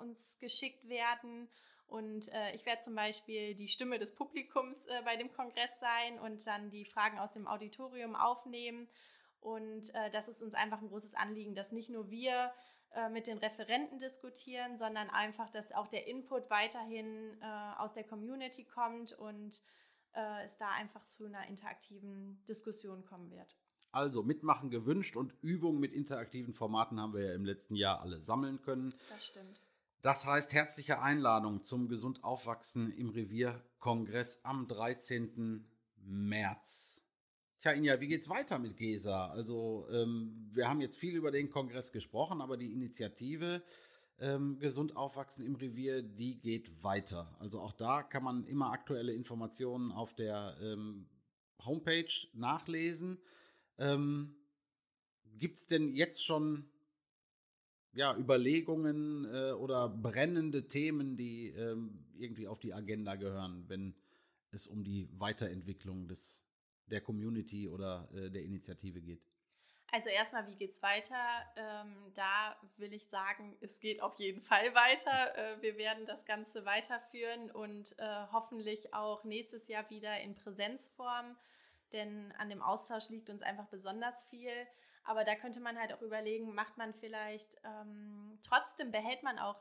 uns 0.00 0.38
geschickt 0.38 0.88
werden. 0.88 1.48
Und 1.92 2.32
äh, 2.32 2.54
ich 2.54 2.64
werde 2.64 2.80
zum 2.80 2.94
Beispiel 2.94 3.54
die 3.54 3.68
Stimme 3.68 3.98
des 3.98 4.14
Publikums 4.14 4.86
äh, 4.86 5.02
bei 5.04 5.16
dem 5.16 5.30
Kongress 5.30 5.78
sein 5.78 6.18
und 6.20 6.46
dann 6.46 6.70
die 6.70 6.86
Fragen 6.86 7.18
aus 7.18 7.32
dem 7.32 7.46
Auditorium 7.46 8.16
aufnehmen. 8.16 8.88
Und 9.42 9.94
äh, 9.94 10.08
das 10.08 10.26
ist 10.28 10.40
uns 10.40 10.54
einfach 10.54 10.80
ein 10.80 10.88
großes 10.88 11.14
Anliegen, 11.14 11.54
dass 11.54 11.70
nicht 11.70 11.90
nur 11.90 12.10
wir 12.10 12.50
äh, 12.94 13.10
mit 13.10 13.26
den 13.26 13.36
Referenten 13.36 13.98
diskutieren, 13.98 14.78
sondern 14.78 15.10
einfach, 15.10 15.50
dass 15.50 15.72
auch 15.72 15.86
der 15.86 16.06
Input 16.06 16.48
weiterhin 16.48 17.36
äh, 17.42 17.44
aus 17.76 17.92
der 17.92 18.04
Community 18.04 18.64
kommt 18.64 19.12
und 19.12 19.60
äh, 20.14 20.44
es 20.44 20.56
da 20.56 20.70
einfach 20.70 21.06
zu 21.06 21.26
einer 21.26 21.46
interaktiven 21.46 22.42
Diskussion 22.48 23.04
kommen 23.04 23.30
wird. 23.30 23.54
Also 23.92 24.22
mitmachen 24.22 24.70
gewünscht 24.70 25.16
und 25.16 25.34
Übungen 25.42 25.78
mit 25.78 25.92
interaktiven 25.92 26.54
Formaten 26.54 26.98
haben 26.98 27.12
wir 27.12 27.26
ja 27.26 27.34
im 27.34 27.44
letzten 27.44 27.76
Jahr 27.76 28.00
alle 28.00 28.20
sammeln 28.20 28.60
können. 28.62 28.94
Das 29.10 29.26
stimmt. 29.26 29.60
Das 30.00 30.26
heißt, 30.26 30.52
herzliche 30.52 31.00
Einladung 31.00 31.62
zum 31.62 31.88
Gesund 31.88 32.24
Aufwachsen 32.24 32.90
im 32.90 33.10
Revier 33.10 33.62
Kongress 33.78 34.40
am 34.44 34.66
13. 34.66 35.64
März. 36.04 37.06
Tja, 37.60 37.70
Inja, 37.70 38.00
wie 38.00 38.08
geht's 38.08 38.28
weiter 38.28 38.58
mit 38.58 38.76
GESA? 38.76 39.28
Also, 39.28 39.86
ähm, 39.92 40.48
wir 40.50 40.68
haben 40.68 40.80
jetzt 40.80 40.96
viel 40.96 41.14
über 41.14 41.30
den 41.30 41.50
Kongress 41.50 41.92
gesprochen, 41.92 42.40
aber 42.40 42.56
die 42.56 42.72
Initiative 42.72 43.62
ähm, 44.18 44.58
Gesund 44.58 44.96
Aufwachsen 44.96 45.44
im 45.44 45.54
Revier, 45.54 46.02
die 46.02 46.40
geht 46.40 46.82
weiter. 46.82 47.34
Also 47.38 47.60
auch 47.60 47.72
da 47.72 48.02
kann 48.02 48.24
man 48.24 48.44
immer 48.44 48.70
aktuelle 48.70 49.12
Informationen 49.12 49.92
auf 49.92 50.14
der 50.14 50.56
ähm, 50.62 51.06
Homepage 51.64 52.12
nachlesen. 52.32 53.18
Ähm, 53.78 54.34
Gibt 55.38 55.56
es 55.56 55.66
denn 55.66 55.92
jetzt 55.92 56.24
schon 56.24 56.70
ja, 57.94 58.16
Überlegungen 58.16 59.24
äh, 59.24 59.52
oder 59.52 59.88
brennende 59.88 60.68
Themen, 60.68 61.16
die 61.16 61.48
ähm, 61.48 62.04
irgendwie 62.16 62.48
auf 62.48 62.60
die 62.60 62.72
Agenda 62.72 63.16
gehören, 63.16 63.64
wenn 63.68 63.94
es 64.50 64.66
um 64.66 64.84
die 64.84 65.08
Weiterentwicklung 65.12 66.08
des, 66.08 66.44
der 66.86 67.00
Community 67.00 67.68
oder 67.68 68.08
äh, 68.14 68.30
der 68.30 68.42
Initiative 68.42 69.00
geht? 69.00 69.22
Also 69.94 70.08
erstmal, 70.08 70.46
wie 70.46 70.54
geht's 70.54 70.82
weiter? 70.82 71.22
Ähm, 71.54 71.94
da 72.14 72.56
will 72.78 72.94
ich 72.94 73.08
sagen, 73.08 73.54
es 73.60 73.78
geht 73.78 74.02
auf 74.02 74.18
jeden 74.18 74.40
Fall 74.40 74.74
weiter. 74.74 75.36
Äh, 75.36 75.60
wir 75.60 75.76
werden 75.76 76.06
das 76.06 76.24
Ganze 76.24 76.64
weiterführen 76.64 77.50
und 77.50 77.94
äh, 77.98 78.26
hoffentlich 78.32 78.94
auch 78.94 79.22
nächstes 79.24 79.68
Jahr 79.68 79.88
wieder 79.90 80.18
in 80.20 80.34
Präsenzform, 80.34 81.36
denn 81.92 82.32
an 82.38 82.48
dem 82.48 82.62
Austausch 82.62 83.08
liegt 83.08 83.30
uns 83.30 83.42
einfach 83.42 83.66
besonders 83.66 84.24
viel. 84.24 84.52
Aber 85.04 85.24
da 85.24 85.34
könnte 85.34 85.60
man 85.60 85.78
halt 85.78 85.92
auch 85.92 86.02
überlegen, 86.02 86.54
macht 86.54 86.78
man 86.78 86.94
vielleicht 86.94 87.56
ähm, 87.64 88.38
trotzdem, 88.42 88.92
behält 88.92 89.22
man 89.22 89.38
auch 89.38 89.60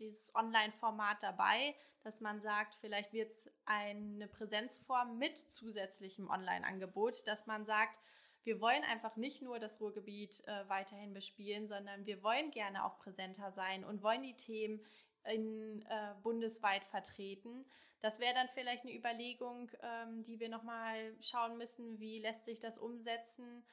dieses 0.00 0.34
Online-Format 0.34 1.22
dabei, 1.22 1.74
dass 2.02 2.20
man 2.20 2.40
sagt, 2.40 2.74
vielleicht 2.76 3.12
wird 3.12 3.30
es 3.30 3.50
eine 3.64 4.28
Präsenzform 4.28 5.18
mit 5.18 5.36
zusätzlichem 5.36 6.30
Online-Angebot, 6.30 7.26
dass 7.26 7.46
man 7.46 7.66
sagt, 7.66 7.98
wir 8.44 8.60
wollen 8.60 8.82
einfach 8.84 9.16
nicht 9.16 9.42
nur 9.42 9.58
das 9.58 9.80
Ruhrgebiet 9.80 10.42
äh, 10.46 10.68
weiterhin 10.68 11.12
bespielen, 11.12 11.68
sondern 11.68 12.06
wir 12.06 12.22
wollen 12.22 12.50
gerne 12.50 12.84
auch 12.84 12.98
präsenter 12.98 13.52
sein 13.52 13.84
und 13.84 14.02
wollen 14.02 14.22
die 14.22 14.36
Themen 14.36 14.80
in, 15.32 15.82
äh, 15.82 16.14
bundesweit 16.22 16.84
vertreten. 16.84 17.64
Das 18.00 18.20
wäre 18.20 18.34
dann 18.34 18.48
vielleicht 18.48 18.84
eine 18.84 18.94
Überlegung, 18.94 19.70
ähm, 19.82 20.22
die 20.22 20.38
wir 20.38 20.48
nochmal 20.48 21.14
schauen 21.20 21.58
müssen, 21.58 21.98
wie 21.98 22.20
lässt 22.20 22.44
sich 22.44 22.60
das 22.60 22.78
umsetzen 22.78 23.64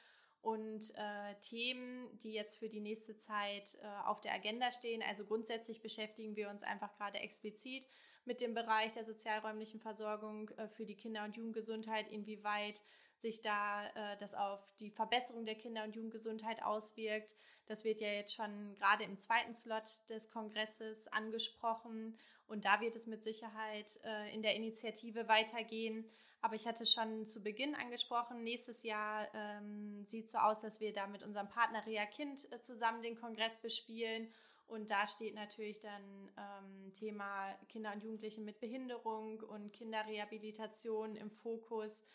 und 0.42 0.94
äh, 0.96 1.36
Themen, 1.42 2.08
die 2.20 2.34
jetzt 2.34 2.58
für 2.58 2.70
die 2.70 2.80
nächste 2.80 3.18
Zeit 3.18 3.78
äh, 3.82 3.88
auf 4.06 4.22
der 4.22 4.34
Agenda 4.34 4.72
stehen. 4.72 5.04
Also 5.08 5.26
grundsätzlich 5.26 5.82
beschäftigen 5.82 6.36
wir 6.36 6.50
uns 6.50 6.64
einfach 6.64 6.94
gerade 6.96 7.20
explizit 7.20 7.88
mit 8.26 8.42
dem 8.42 8.54
Bereich 8.54 8.92
der 8.92 9.06
sozialräumlichen 9.06 9.80
Versorgung 9.80 10.50
äh, 10.58 10.68
für 10.68 10.86
die 10.86 10.96
Kinder- 10.96 11.24
und 11.24 11.36
Jugendgesundheit, 11.36 12.12
inwieweit 12.12 12.84
sich 13.26 13.42
da 13.42 13.88
äh, 13.88 14.18
das 14.18 14.36
auf 14.36 14.62
die 14.80 14.92
Verbesserung 14.92 15.46
der 15.46 15.56
Kinder- 15.56 15.84
und 15.84 15.96
Jugendgesundheit 15.96 16.64
auswirkt. 16.64 17.36
Das 17.66 17.84
wird 17.84 18.00
ja 18.00 18.08
jetzt 18.08 18.36
schon 18.36 18.76
gerade 18.76 19.04
im 19.04 19.18
zweiten 19.18 19.56
Slot 19.56 20.08
des 20.12 20.30
Kongresses 20.30 21.08
angesprochen 21.08 22.16
und 22.46 22.66
da 22.66 22.82
wird 22.82 22.96
es 22.96 23.08
mit 23.08 23.24
Sicherheit 23.24 24.00
äh, 24.04 24.32
in 24.32 24.44
der 24.44 24.54
Initiative 24.54 25.28
weitergehen. 25.28 26.06
Aber 26.42 26.54
ich 26.54 26.68
hatte 26.68 26.86
schon 26.86 27.26
zu 27.26 27.42
Beginn 27.42 27.74
angesprochen, 27.74 28.44
nächstes 28.44 28.84
Jahr 28.84 29.28
ähm, 29.34 30.06
sieht 30.06 30.30
so 30.30 30.38
aus, 30.38 30.60
dass 30.60 30.80
wir 30.80 30.94
da 30.94 31.08
mit 31.08 31.24
unserem 31.24 31.50
Partner 31.50 31.84
Rea 31.88 32.06
Kind 32.06 32.48
äh, 32.52 32.62
zusammen 32.62 33.02
den 33.02 33.16
Kongress 33.16 33.58
bespielen. 33.58 34.32
Und 34.68 34.92
da 34.92 35.08
steht 35.08 35.34
natürlich 35.34 35.80
dann 35.80 36.04
ähm, 36.38 36.94
Thema 36.94 37.52
Kinder 37.70 37.92
und 37.94 38.04
Jugendliche 38.04 38.42
mit 38.42 38.60
Behinderung 38.60 39.40
und 39.40 39.74
Kinderrehabilitation 39.74 41.16
im 41.16 41.32
Fokus. 41.32 42.06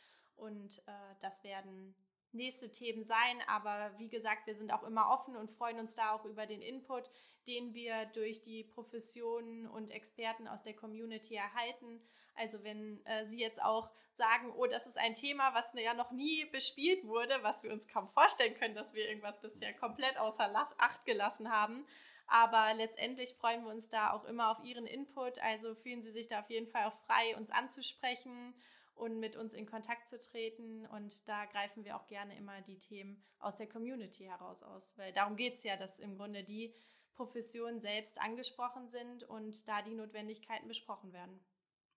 Und 0.41 0.79
äh, 0.87 0.93
das 1.21 1.45
werden 1.45 1.95
nächste 2.33 2.71
Themen 2.71 3.05
sein. 3.05 3.43
Aber 3.47 3.93
wie 3.99 4.09
gesagt, 4.09 4.47
wir 4.47 4.55
sind 4.55 4.73
auch 4.73 4.83
immer 4.83 5.11
offen 5.11 5.37
und 5.37 5.51
freuen 5.51 5.79
uns 5.79 5.95
da 5.95 6.13
auch 6.13 6.25
über 6.25 6.47
den 6.47 6.63
Input, 6.63 7.11
den 7.47 7.75
wir 7.75 8.07
durch 8.07 8.43
die 8.43 8.65
Professionen 8.65 9.67
und 9.67 9.91
Experten 9.91 10.49
aus 10.49 10.63
der 10.63 10.75
Community 10.75 11.35
erhalten. 11.35 12.01
Also 12.35 12.63
wenn 12.63 13.05
äh, 13.07 13.27
Sie 13.27 13.41
jetzt 13.41 13.63
auch 13.63 13.91
sagen, 14.13 14.53
oh, 14.57 14.67
das 14.67 14.87
ist 14.87 14.99
ein 14.99 15.15
Thema, 15.15 15.55
was 15.55 15.73
ja 15.75 15.95
noch 15.95 16.11
nie 16.11 16.45
bespielt 16.47 17.07
wurde, 17.07 17.43
was 17.43 17.63
wir 17.63 17.73
uns 17.73 17.89
kaum 17.89 18.09
vorstellen 18.09 18.55
können, 18.55 18.75
dass 18.75 18.95
wir 18.95 19.09
irgendwas 19.09 19.41
bisher 19.41 19.73
komplett 19.75 20.19
außer 20.19 20.51
Acht 20.79 21.05
gelassen 21.05 21.51
haben. 21.51 21.87
Aber 22.27 22.75
letztendlich 22.75 23.35
freuen 23.35 23.65
wir 23.65 23.71
uns 23.71 23.89
da 23.89 24.13
auch 24.13 24.25
immer 24.25 24.51
auf 24.51 24.63
Ihren 24.63 24.87
Input. 24.87 25.41
Also 25.41 25.75
fühlen 25.75 26.03
Sie 26.03 26.13
sich 26.13 26.29
da 26.29 26.41
auf 26.41 26.51
jeden 26.51 26.69
Fall 26.69 26.85
auch 26.85 26.95
frei, 27.07 27.37
uns 27.37 27.51
anzusprechen 27.51 28.55
und 29.01 29.19
mit 29.19 29.37
uns 29.37 29.55
in 29.55 29.67
Kontakt 29.67 30.09
zu 30.09 30.19
treten. 30.19 30.87
Und 30.87 31.29
da 31.29 31.47
greifen 31.47 31.85
wir 31.85 31.97
auch 31.97 32.07
gerne 32.07 32.37
immer 32.37 32.61
die 32.63 32.79
Themen 32.79 33.23
aus 33.39 33.57
der 33.57 33.69
Community 33.69 34.25
heraus 34.25 34.63
aus. 34.63 34.97
Weil 34.97 35.13
darum 35.13 35.37
geht 35.37 35.55
es 35.55 35.65
ja, 35.65 35.77
dass 35.77 35.99
im 35.99 36.17
Grunde 36.17 36.45
die 36.45 36.75
Professionen 37.15 37.81
selbst 37.81 38.21
angesprochen 38.21 38.89
sind 38.89 39.25
und 39.25 39.69
da 39.69 39.83
die 39.83 39.95
Notwendigkeiten 39.95 40.69
besprochen 40.69 41.13
werden. 41.13 41.41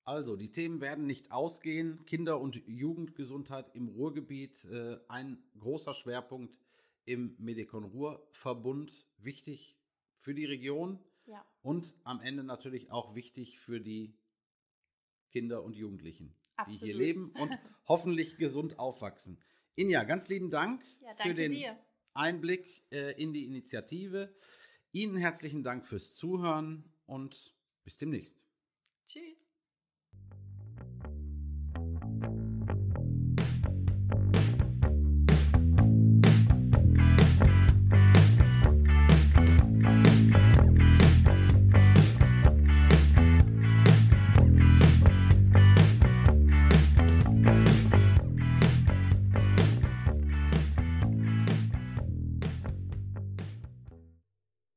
Also, 0.06 0.36
die 0.36 0.52
Themen 0.52 0.82
werden 0.82 1.06
nicht 1.06 1.32
ausgehen. 1.32 2.04
Kinder- 2.06 2.42
und 2.42 2.62
Jugendgesundheit 2.68 3.74
im 3.74 3.88
Ruhrgebiet, 3.88 4.66
äh, 4.66 4.98
ein 5.08 5.42
großer 5.58 5.94
Schwerpunkt 5.94 6.60
im 7.06 7.36
Medikon 7.38 7.86
Ruhr-Verbund. 7.86 9.08
Wichtig 9.18 9.78
für 10.18 10.34
die 10.34 10.46
Region 10.46 11.00
ja. 11.26 11.46
und 11.62 11.96
am 12.04 12.20
Ende 12.20 12.44
natürlich 12.44 12.92
auch 12.92 13.16
wichtig 13.16 13.60
für 13.60 13.80
die 13.80 14.18
Kinder 15.32 15.64
und 15.64 15.76
Jugendlichen, 15.76 16.36
Absolut. 16.56 16.82
die 16.82 16.86
hier 16.86 16.96
leben 16.96 17.32
und 17.40 17.52
hoffentlich 17.88 18.38
gesund 18.38 18.80
aufwachsen. 18.80 19.40
Inja, 19.76 20.04
ganz 20.04 20.28
lieben 20.28 20.50
Dank 20.50 20.84
ja, 21.02 21.16
für 21.22 21.34
den 21.34 21.52
dir. 21.52 21.78
Einblick 22.14 22.84
äh, 22.92 23.20
in 23.22 23.34
die 23.34 23.46
Initiative. 23.46 24.36
Ihnen 24.92 25.18
herzlichen 25.18 25.64
Dank 25.64 25.86
fürs 25.86 26.14
Zuhören 26.14 26.94
und 27.06 27.56
bis 27.84 27.98
demnächst. 27.98 28.38
Tschüss. 29.08 29.53